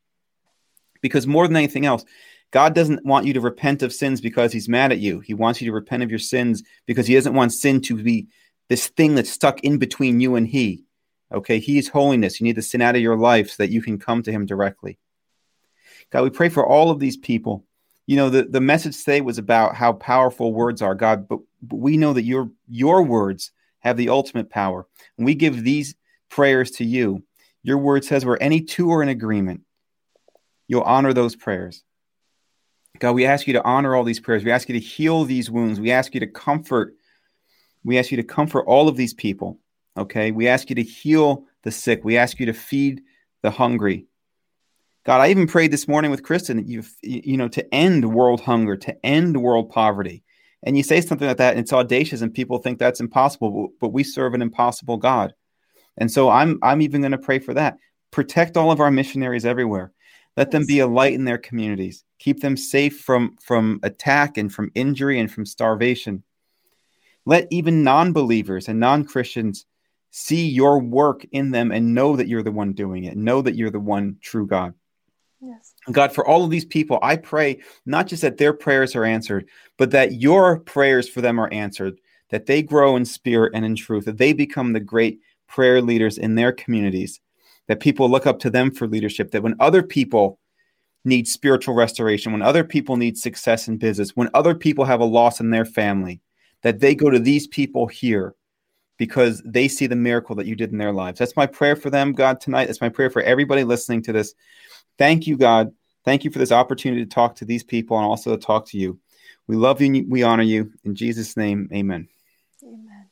Because 1.01 1.27
more 1.27 1.49
than 1.49 1.57
anything 1.57 1.85
else, 1.85 2.05
God 2.53 2.75
doesn't 2.75 3.05
want 3.05 3.27
you 3.27 3.33
to 3.33 3.41
repent 3.41 3.83
of 3.83 3.93
sins 3.93 4.21
because 4.21 4.53
he's 4.53 4.69
mad 4.69 4.93
at 4.93 5.01
you. 5.01 5.21
He 5.21 5.35
wants 5.35 5.61
you 5.61 5.67
to 5.67 5.75
repent 5.75 6.03
of 6.03 6.11
your 6.11 6.21
sins 6.21 6.63
because 6.87 7.07
he 7.07 7.15
doesn't 7.15 7.35
want 7.35 7.53
sin 7.53 7.81
to 7.83 8.01
be 8.01 8.29
this 8.69 8.89
thing 8.89 9.15
that's 9.15 9.31
stuck 9.31 9.61
in 9.65 9.79
between 9.79 10.21
you 10.21 10.37
and 10.37 10.47
he. 10.47 10.85
Okay, 11.33 11.59
he 11.59 11.79
is 11.79 11.89
holiness. 11.89 12.41
You 12.41 12.45
need 12.45 12.57
the 12.57 12.63
sin 12.63 12.83
out 12.83 12.95
of 12.95 13.01
your 13.03 13.17
life 13.17 13.51
so 13.51 13.63
that 13.63 13.71
you 13.71 13.83
can 13.83 13.99
come 13.99 14.23
to 14.23 14.31
him 14.31 14.47
directly. 14.47 14.99
God, 16.13 16.23
we 16.23 16.31
pray 16.31 16.49
for 16.49 16.67
all 16.67 16.91
of 16.91 17.01
these 17.01 17.17
people. 17.17 17.65
You 18.07 18.17
know 18.17 18.31
the, 18.31 18.45
the 18.45 18.61
message 18.61 18.99
today 18.99 19.21
was 19.21 19.39
about 19.39 19.75
how 19.75 19.93
powerful 19.95 20.53
words 20.53 20.83
are 20.83 20.95
god 20.95 21.29
but, 21.29 21.39
but 21.63 21.77
we 21.77 21.97
know 21.97 22.13
that 22.13 22.25
your 22.25 22.51
your 22.69 23.03
words 23.03 23.53
have 23.81 23.97
the 23.97 24.09
ultimate 24.09 24.51
power. 24.51 24.87
And 25.17 25.25
we 25.25 25.35
give 25.35 25.63
these 25.63 25.95
prayers 26.29 26.73
to 26.73 26.85
you. 26.85 27.23
Your 27.63 27.79
word 27.79 28.05
says 28.05 28.25
where 28.25 28.43
any 28.43 28.61
two 28.61 28.93
are 28.93 29.03
in 29.03 29.09
agreement 29.09 29.63
you'll 30.69 30.83
honor 30.83 31.13
those 31.13 31.37
prayers. 31.37 31.83
God 32.99 33.13
we 33.13 33.25
ask 33.25 33.47
you 33.47 33.55
to 33.55 33.65
honor 33.65 33.95
all 33.95 34.05
these 34.05 34.21
prayers. 34.21 34.45
We 34.45 34.51
ask 34.51 34.69
you 34.69 34.79
to 34.79 34.85
heal 34.85 35.25
these 35.25 35.51
wounds. 35.51 35.81
We 35.81 35.93
ask 35.93 36.13
you 36.15 36.21
to 36.21 36.27
comfort 36.27 36.97
we 37.85 37.99
ask 37.99 38.11
you 38.11 38.17
to 38.19 38.25
comfort 38.25 38.65
all 38.67 38.89
of 38.89 38.97
these 38.97 39.15
people 39.15 39.59
okay? 39.97 40.31
We 40.31 40.49
ask 40.49 40.71
you 40.71 40.77
to 40.77 40.83
heal 40.83 41.45
the 41.63 41.71
sick. 41.71 42.05
We 42.05 42.17
ask 42.17 42.41
you 42.41 42.47
to 42.47 42.53
feed 42.53 43.03
the 43.43 43.51
hungry 43.51 44.07
God, 45.05 45.21
I 45.21 45.31
even 45.31 45.49
prayed 45.49 45.73
this 45.73 45.89
morning 45.89 46.11
with 46.11 46.23
Kristen, 46.23 46.67
you 46.67 46.85
you 47.03 47.37
know, 47.37 47.49
to 47.49 47.75
end 47.75 48.15
world 48.15 48.41
hunger, 48.41 48.77
to 48.77 49.07
end 49.07 49.43
world 49.43 49.71
poverty. 49.71 50.23
And 50.63 50.77
you 50.77 50.85
say 50.85 51.01
something 51.01 51.27
like 51.27 51.39
that, 51.39 51.53
and 51.53 51.61
it's 51.61 51.73
audacious, 51.73 52.21
and 52.21 52.33
people 52.33 52.59
think 52.59 52.79
that's 52.79 53.01
impossible. 53.01 53.71
But 53.81 53.89
we 53.89 54.05
serve 54.05 54.35
an 54.35 54.43
impossible 54.43 54.97
God, 54.97 55.35
and 55.99 56.11
so 56.11 56.29
I'm 56.29 56.61
I'm 56.63 56.83
even 56.83 57.01
going 57.01 57.13
to 57.13 57.19
pray 57.19 57.41
for 57.41 57.55
that. 57.55 57.79
Protect 58.13 58.57
all 58.57 58.71
of 58.71 58.81
our 58.81 58.91
missionaries 58.91 59.45
everywhere. 59.45 59.93
Let 60.37 60.53
them 60.53 60.67
be 60.67 60.79
a 60.79 60.87
light 60.87 61.15
in 61.15 61.25
their 61.25 61.39
communities. 61.39 62.05
Keep 62.21 62.41
them 62.41 62.57
safe 62.57 63.01
from 63.01 63.37
from 63.43 63.81
attack 63.83 64.39
and 64.39 64.53
from 64.53 64.71
injury 64.77 65.19
and 65.19 65.33
from 65.33 65.47
starvation. 65.47 66.23
Let 67.27 67.49
even 67.51 67.83
non-believers 67.83 68.69
and 68.69 68.79
non-Christians 68.79 69.67
see 70.11 70.47
your 70.47 70.79
work 70.81 71.27
in 71.33 71.51
them 71.51 71.73
and 71.73 71.95
know 71.95 72.17
that 72.17 72.29
you're 72.29 72.43
the 72.43 72.53
one 72.53 72.73
doing 72.73 73.05
it. 73.05 73.17
Know 73.17 73.43
that 73.43 73.57
you're 73.57 73.71
the 73.71 73.81
one 73.81 74.19
true 74.21 74.47
God. 74.47 74.75
Yes. 75.43 75.75
God, 75.91 76.15
for 76.15 76.27
all 76.27 76.45
of 76.45 76.51
these 76.51 76.65
people, 76.65 77.01
I 77.03 77.17
pray 77.17 77.61
not 77.85 78.07
just 78.07 78.23
that 78.23 78.39
their 78.39 78.53
prayers 78.53 78.95
are 78.95 79.05
answered, 79.05 79.49
but 79.77 79.91
that 79.91 80.21
your 80.21 80.61
prayers 80.61 81.09
for 81.09 81.21
them 81.21 81.41
are 81.41 81.53
answered, 81.53 81.99
that 82.31 82.47
they 82.47 82.63
grow 82.63 82.95
in 82.95 83.05
spirit 83.05 83.53
and 83.55 83.65
in 83.65 83.75
truth, 83.75 84.05
that 84.05 84.19
they 84.19 84.33
become 84.33 84.73
the 84.73 84.81
great 84.81 85.19
prayer 85.49 85.83
leaders 85.83 86.17
in 86.17 86.37
their 86.37 86.53
communities, 86.53 87.21
that 87.67 87.81
people 87.81 88.09
look 88.09 88.25
up 88.25 88.39
to 88.39 88.51
them 88.51 88.71
for 88.71 88.87
leadership, 88.87 89.33
that 89.33 89.43
when 89.43 89.57
other 89.59 89.83
people 89.83 90.39
need 91.05 91.27
spiritual 91.27 91.75
restoration, 91.75 92.31
when 92.31 92.43
other 92.43 92.63
people 92.63 92.97
need 92.97 93.19
success 93.19 93.67
in 93.67 93.77
business, 93.77 94.15
when 94.15 94.31
other 94.35 94.55
people 94.55 94.85
have 94.85 95.01
a 95.01 95.05
loss 95.05 95.41
in 95.41 95.51
their 95.51 95.65
family, 95.65 96.21
that 96.63 96.79
they 96.79 96.95
go 96.95 97.11
to 97.11 97.19
these 97.19 97.49
people 97.49 97.89
here 97.89 98.37
because 98.99 99.43
they 99.45 99.67
see 99.67 99.89
the 99.89 99.97
miracle 99.97 100.37
that 100.37 100.47
you 100.47 100.55
did 100.55 100.71
in 100.71 100.79
their 100.79 100.93
lives. 100.93 101.19
That's 101.19 101.37
my 101.37 101.47
prayer 101.47 101.75
for 101.75 101.91
them, 101.91 102.13
God, 102.13 102.41
tonight. 102.41 102.67
That's 102.67 102.81
my 102.81 102.89
prayer 102.89 103.11
for 103.11 103.23
everybody 103.23 103.65
listening 103.65 104.03
to 104.03 104.13
this. 104.13 104.35
Thank 104.99 105.27
you, 105.27 105.37
God. 105.37 105.73
Thank 106.05 106.25
you 106.25 106.31
for 106.31 106.39
this 106.39 106.53
opportunity 106.53 107.05
to 107.05 107.09
talk 107.09 107.37
to 107.37 107.45
these 107.45 107.63
people 107.63 107.97
and 107.97 108.07
also 108.07 108.35
to 108.35 108.41
talk 108.41 108.67
to 108.69 108.79
you. 108.79 108.99
We 109.47 109.57
love 109.57 109.81
you. 109.81 110.05
We 110.09 110.23
honor 110.23 110.43
you. 110.43 110.73
In 110.85 110.95
Jesus' 110.95 111.37
name, 111.37 111.69
amen. 111.73 112.09
Amen. 112.63 113.07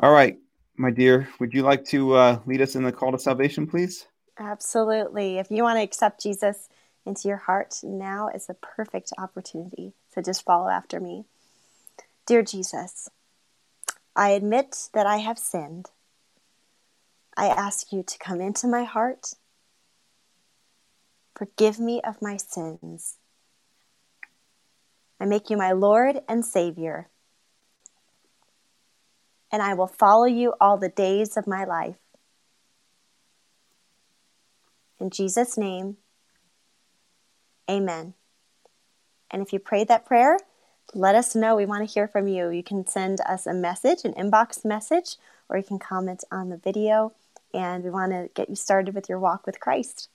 All 0.00 0.12
right, 0.12 0.38
my 0.76 0.90
dear, 0.90 1.28
would 1.40 1.52
you 1.52 1.62
like 1.62 1.84
to 1.86 2.14
uh, 2.14 2.40
lead 2.46 2.60
us 2.62 2.76
in 2.76 2.84
the 2.84 2.92
call 2.92 3.12
to 3.12 3.18
salvation, 3.18 3.66
please? 3.66 4.06
Absolutely. 4.38 5.38
If 5.38 5.50
you 5.50 5.62
want 5.64 5.78
to 5.78 5.82
accept 5.82 6.22
Jesus 6.22 6.68
into 7.04 7.26
your 7.26 7.38
heart, 7.38 7.80
now 7.82 8.28
is 8.28 8.46
the 8.46 8.54
perfect 8.54 9.12
opportunity. 9.18 9.92
So 10.14 10.22
just 10.22 10.44
follow 10.44 10.68
after 10.68 11.00
me. 11.00 11.24
Dear 12.26 12.42
Jesus, 12.42 13.08
I 14.14 14.30
admit 14.30 14.88
that 14.94 15.06
I 15.06 15.16
have 15.16 15.38
sinned. 15.38 15.90
I 17.36 17.46
ask 17.46 17.92
you 17.92 18.02
to 18.02 18.18
come 18.18 18.40
into 18.40 18.68
my 18.68 18.84
heart 18.84 19.32
Forgive 21.38 21.78
me 21.78 22.00
of 22.02 22.20
my 22.20 22.36
sins. 22.36 23.16
I 25.20 25.24
make 25.24 25.50
you 25.50 25.56
my 25.56 25.70
Lord 25.70 26.20
and 26.28 26.44
Savior, 26.44 27.08
and 29.52 29.62
I 29.62 29.74
will 29.74 29.86
follow 29.86 30.24
you 30.24 30.54
all 30.60 30.76
the 30.78 30.88
days 30.88 31.36
of 31.36 31.46
my 31.46 31.64
life. 31.64 31.96
In 34.98 35.10
Jesus' 35.10 35.56
name, 35.56 35.98
amen. 37.70 38.14
And 39.30 39.40
if 39.40 39.52
you 39.52 39.60
prayed 39.60 39.86
that 39.86 40.04
prayer, 40.04 40.38
let 40.92 41.14
us 41.14 41.36
know. 41.36 41.54
We 41.54 41.66
want 41.66 41.86
to 41.86 41.92
hear 41.92 42.08
from 42.08 42.26
you. 42.26 42.50
You 42.50 42.64
can 42.64 42.84
send 42.84 43.20
us 43.20 43.46
a 43.46 43.54
message, 43.54 44.00
an 44.04 44.14
inbox 44.14 44.64
message, 44.64 45.16
or 45.48 45.56
you 45.56 45.62
can 45.62 45.78
comment 45.78 46.24
on 46.32 46.48
the 46.48 46.56
video. 46.56 47.12
And 47.54 47.84
we 47.84 47.90
want 47.90 48.10
to 48.10 48.28
get 48.34 48.48
you 48.48 48.56
started 48.56 48.94
with 48.94 49.08
your 49.08 49.20
walk 49.20 49.46
with 49.46 49.60
Christ. 49.60 50.08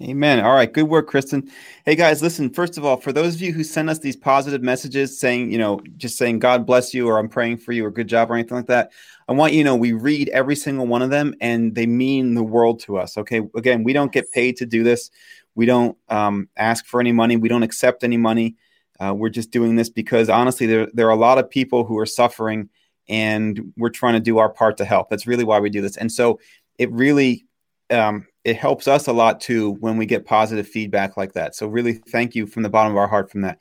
Amen. 0.00 0.38
All 0.44 0.54
right. 0.54 0.72
Good 0.72 0.84
work, 0.84 1.08
Kristen. 1.08 1.50
Hey, 1.84 1.96
guys, 1.96 2.22
listen, 2.22 2.50
first 2.50 2.78
of 2.78 2.84
all, 2.84 2.98
for 2.98 3.12
those 3.12 3.34
of 3.34 3.40
you 3.40 3.52
who 3.52 3.64
send 3.64 3.90
us 3.90 3.98
these 3.98 4.14
positive 4.14 4.62
messages 4.62 5.18
saying, 5.18 5.50
you 5.50 5.58
know, 5.58 5.80
just 5.96 6.16
saying, 6.16 6.38
God 6.38 6.64
bless 6.64 6.94
you, 6.94 7.08
or 7.08 7.18
I'm 7.18 7.28
praying 7.28 7.56
for 7.56 7.72
you, 7.72 7.84
or 7.84 7.90
good 7.90 8.06
job, 8.06 8.30
or 8.30 8.34
anything 8.34 8.56
like 8.56 8.68
that, 8.68 8.92
I 9.26 9.32
want 9.32 9.54
you 9.54 9.64
to 9.64 9.64
know 9.64 9.74
we 9.74 9.94
read 9.94 10.28
every 10.28 10.54
single 10.54 10.86
one 10.86 11.02
of 11.02 11.10
them 11.10 11.34
and 11.40 11.74
they 11.74 11.86
mean 11.86 12.34
the 12.34 12.44
world 12.44 12.78
to 12.82 12.96
us. 12.96 13.18
Okay. 13.18 13.42
Again, 13.56 13.82
we 13.82 13.92
don't 13.92 14.12
get 14.12 14.30
paid 14.30 14.56
to 14.58 14.66
do 14.66 14.84
this. 14.84 15.10
We 15.56 15.66
don't 15.66 15.98
um, 16.08 16.48
ask 16.56 16.86
for 16.86 17.00
any 17.00 17.10
money. 17.10 17.36
We 17.36 17.48
don't 17.48 17.64
accept 17.64 18.04
any 18.04 18.16
money. 18.16 18.54
Uh, 19.00 19.14
we're 19.16 19.30
just 19.30 19.50
doing 19.50 19.74
this 19.74 19.90
because 19.90 20.28
honestly, 20.28 20.66
there, 20.66 20.86
there 20.94 21.08
are 21.08 21.10
a 21.10 21.16
lot 21.16 21.38
of 21.38 21.50
people 21.50 21.82
who 21.82 21.98
are 21.98 22.06
suffering 22.06 22.68
and 23.08 23.72
we're 23.76 23.90
trying 23.90 24.14
to 24.14 24.20
do 24.20 24.38
our 24.38 24.48
part 24.48 24.76
to 24.76 24.84
help. 24.84 25.10
That's 25.10 25.26
really 25.26 25.44
why 25.44 25.58
we 25.58 25.70
do 25.70 25.80
this. 25.80 25.96
And 25.96 26.12
so 26.12 26.38
it 26.78 26.88
really, 26.92 27.46
um, 27.90 28.26
it 28.44 28.56
helps 28.56 28.88
us 28.88 29.06
a 29.06 29.12
lot 29.12 29.40
too 29.40 29.72
when 29.80 29.96
we 29.96 30.06
get 30.06 30.24
positive 30.24 30.66
feedback 30.66 31.16
like 31.16 31.34
that. 31.34 31.54
So 31.54 31.66
really, 31.66 31.94
thank 31.94 32.34
you 32.34 32.46
from 32.46 32.62
the 32.62 32.70
bottom 32.70 32.92
of 32.92 32.98
our 32.98 33.08
heart 33.08 33.30
from 33.30 33.42
that. 33.42 33.58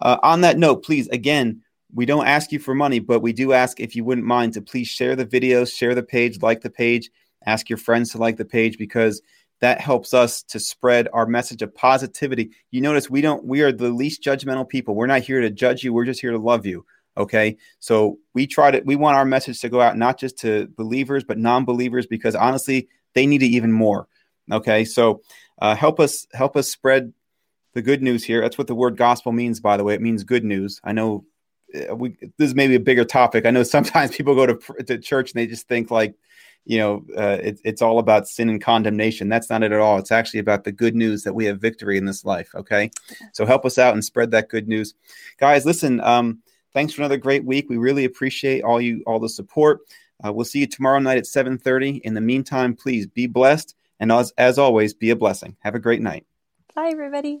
Uh, 0.00 0.18
on 0.22 0.42
that 0.42 0.58
note, 0.58 0.84
please 0.84 1.08
again, 1.08 1.62
we 1.94 2.04
don't 2.04 2.26
ask 2.26 2.52
you 2.52 2.58
for 2.58 2.74
money, 2.74 2.98
but 2.98 3.20
we 3.20 3.32
do 3.32 3.52
ask 3.52 3.80
if 3.80 3.96
you 3.96 4.04
wouldn't 4.04 4.26
mind 4.26 4.52
to 4.54 4.62
please 4.62 4.88
share 4.88 5.16
the 5.16 5.24
videos, 5.24 5.74
share 5.74 5.94
the 5.94 6.02
page, 6.02 6.42
like 6.42 6.60
the 6.60 6.70
page, 6.70 7.10
ask 7.46 7.70
your 7.70 7.78
friends 7.78 8.10
to 8.10 8.18
like 8.18 8.36
the 8.36 8.44
page 8.44 8.76
because 8.76 9.22
that 9.60 9.80
helps 9.80 10.12
us 10.12 10.42
to 10.42 10.60
spread 10.60 11.08
our 11.12 11.26
message 11.26 11.62
of 11.62 11.74
positivity. 11.74 12.50
You 12.70 12.82
notice 12.82 13.08
we 13.08 13.20
don't 13.20 13.44
we 13.44 13.62
are 13.62 13.72
the 13.72 13.88
least 13.88 14.22
judgmental 14.22 14.68
people. 14.68 14.94
We're 14.94 15.06
not 15.06 15.22
here 15.22 15.40
to 15.40 15.50
judge 15.50 15.82
you, 15.82 15.92
we're 15.92 16.04
just 16.04 16.20
here 16.20 16.32
to 16.32 16.38
love 16.38 16.66
you. 16.66 16.84
Okay? 17.16 17.56
So 17.78 18.18
we 18.34 18.46
try 18.46 18.70
to 18.70 18.82
we 18.84 18.96
want 18.96 19.16
our 19.16 19.24
message 19.24 19.60
to 19.60 19.70
go 19.70 19.80
out 19.80 19.96
not 19.96 20.18
just 20.18 20.38
to 20.40 20.68
believers 20.76 21.24
but 21.24 21.38
non-believers 21.38 22.06
because 22.06 22.34
honestly, 22.34 22.88
they 23.16 23.26
need 23.26 23.42
it 23.42 23.46
even 23.46 23.72
more. 23.72 24.06
Okay? 24.52 24.84
So 24.84 25.22
uh, 25.58 25.74
help 25.74 25.98
us 25.98 26.26
help 26.32 26.56
us 26.56 26.70
spread 26.70 27.12
the 27.72 27.82
good 27.82 28.02
news 28.02 28.22
here. 28.22 28.40
That's 28.40 28.58
what 28.58 28.68
the 28.68 28.74
word 28.74 28.96
gospel 28.96 29.32
means 29.32 29.58
by 29.58 29.76
the 29.76 29.82
way. 29.82 29.94
It 29.94 30.02
means 30.02 30.22
good 30.22 30.44
news. 30.44 30.80
I 30.84 30.92
know 30.92 31.24
uh, 31.74 31.96
we 31.96 32.10
this 32.38 32.50
is 32.50 32.54
maybe 32.54 32.76
a 32.76 32.80
bigger 32.80 33.04
topic. 33.04 33.46
I 33.46 33.50
know 33.50 33.62
sometimes 33.64 34.14
people 34.14 34.36
go 34.36 34.46
to, 34.46 34.84
to 34.84 34.98
church 34.98 35.32
and 35.32 35.40
they 35.40 35.48
just 35.48 35.66
think 35.66 35.90
like 35.90 36.14
you 36.68 36.78
know, 36.78 37.04
uh, 37.16 37.38
it, 37.40 37.60
it's 37.64 37.80
all 37.80 38.00
about 38.00 38.26
sin 38.26 38.50
and 38.50 38.60
condemnation. 38.60 39.28
That's 39.28 39.48
not 39.48 39.62
it 39.62 39.70
at 39.70 39.78
all. 39.78 39.98
It's 39.98 40.10
actually 40.10 40.40
about 40.40 40.64
the 40.64 40.72
good 40.72 40.96
news 40.96 41.22
that 41.22 41.32
we 41.32 41.44
have 41.44 41.60
victory 41.60 41.96
in 41.96 42.04
this 42.04 42.24
life. 42.24 42.52
Okay. 42.56 42.90
So 43.32 43.46
help 43.46 43.64
us 43.64 43.78
out 43.78 43.94
and 43.94 44.04
spread 44.04 44.32
that 44.32 44.48
good 44.48 44.66
news. 44.66 44.92
Guys, 45.38 45.64
listen, 45.64 46.00
um, 46.00 46.42
thanks 46.74 46.92
for 46.92 47.02
another 47.02 47.18
great 47.18 47.44
week. 47.44 47.66
We 47.70 47.76
really 47.76 48.04
appreciate 48.04 48.64
all 48.64 48.80
you, 48.80 49.04
all 49.06 49.20
the 49.20 49.28
support. 49.28 49.82
Uh, 50.24 50.32
we'll 50.32 50.44
see 50.44 50.60
you 50.60 50.66
tomorrow 50.66 50.98
night 50.98 51.18
at 51.18 51.24
7.30. 51.24 52.00
In 52.00 52.14
the 52.14 52.20
meantime, 52.20 52.74
please 52.74 53.06
be 53.06 53.26
blessed. 53.26 53.74
And 53.98 54.12
as, 54.12 54.32
as 54.36 54.58
always, 54.58 54.94
be 54.94 55.10
a 55.10 55.16
blessing. 55.16 55.56
Have 55.60 55.74
a 55.74 55.80
great 55.80 56.02
night. 56.02 56.26
Bye, 56.74 56.90
everybody. 56.92 57.40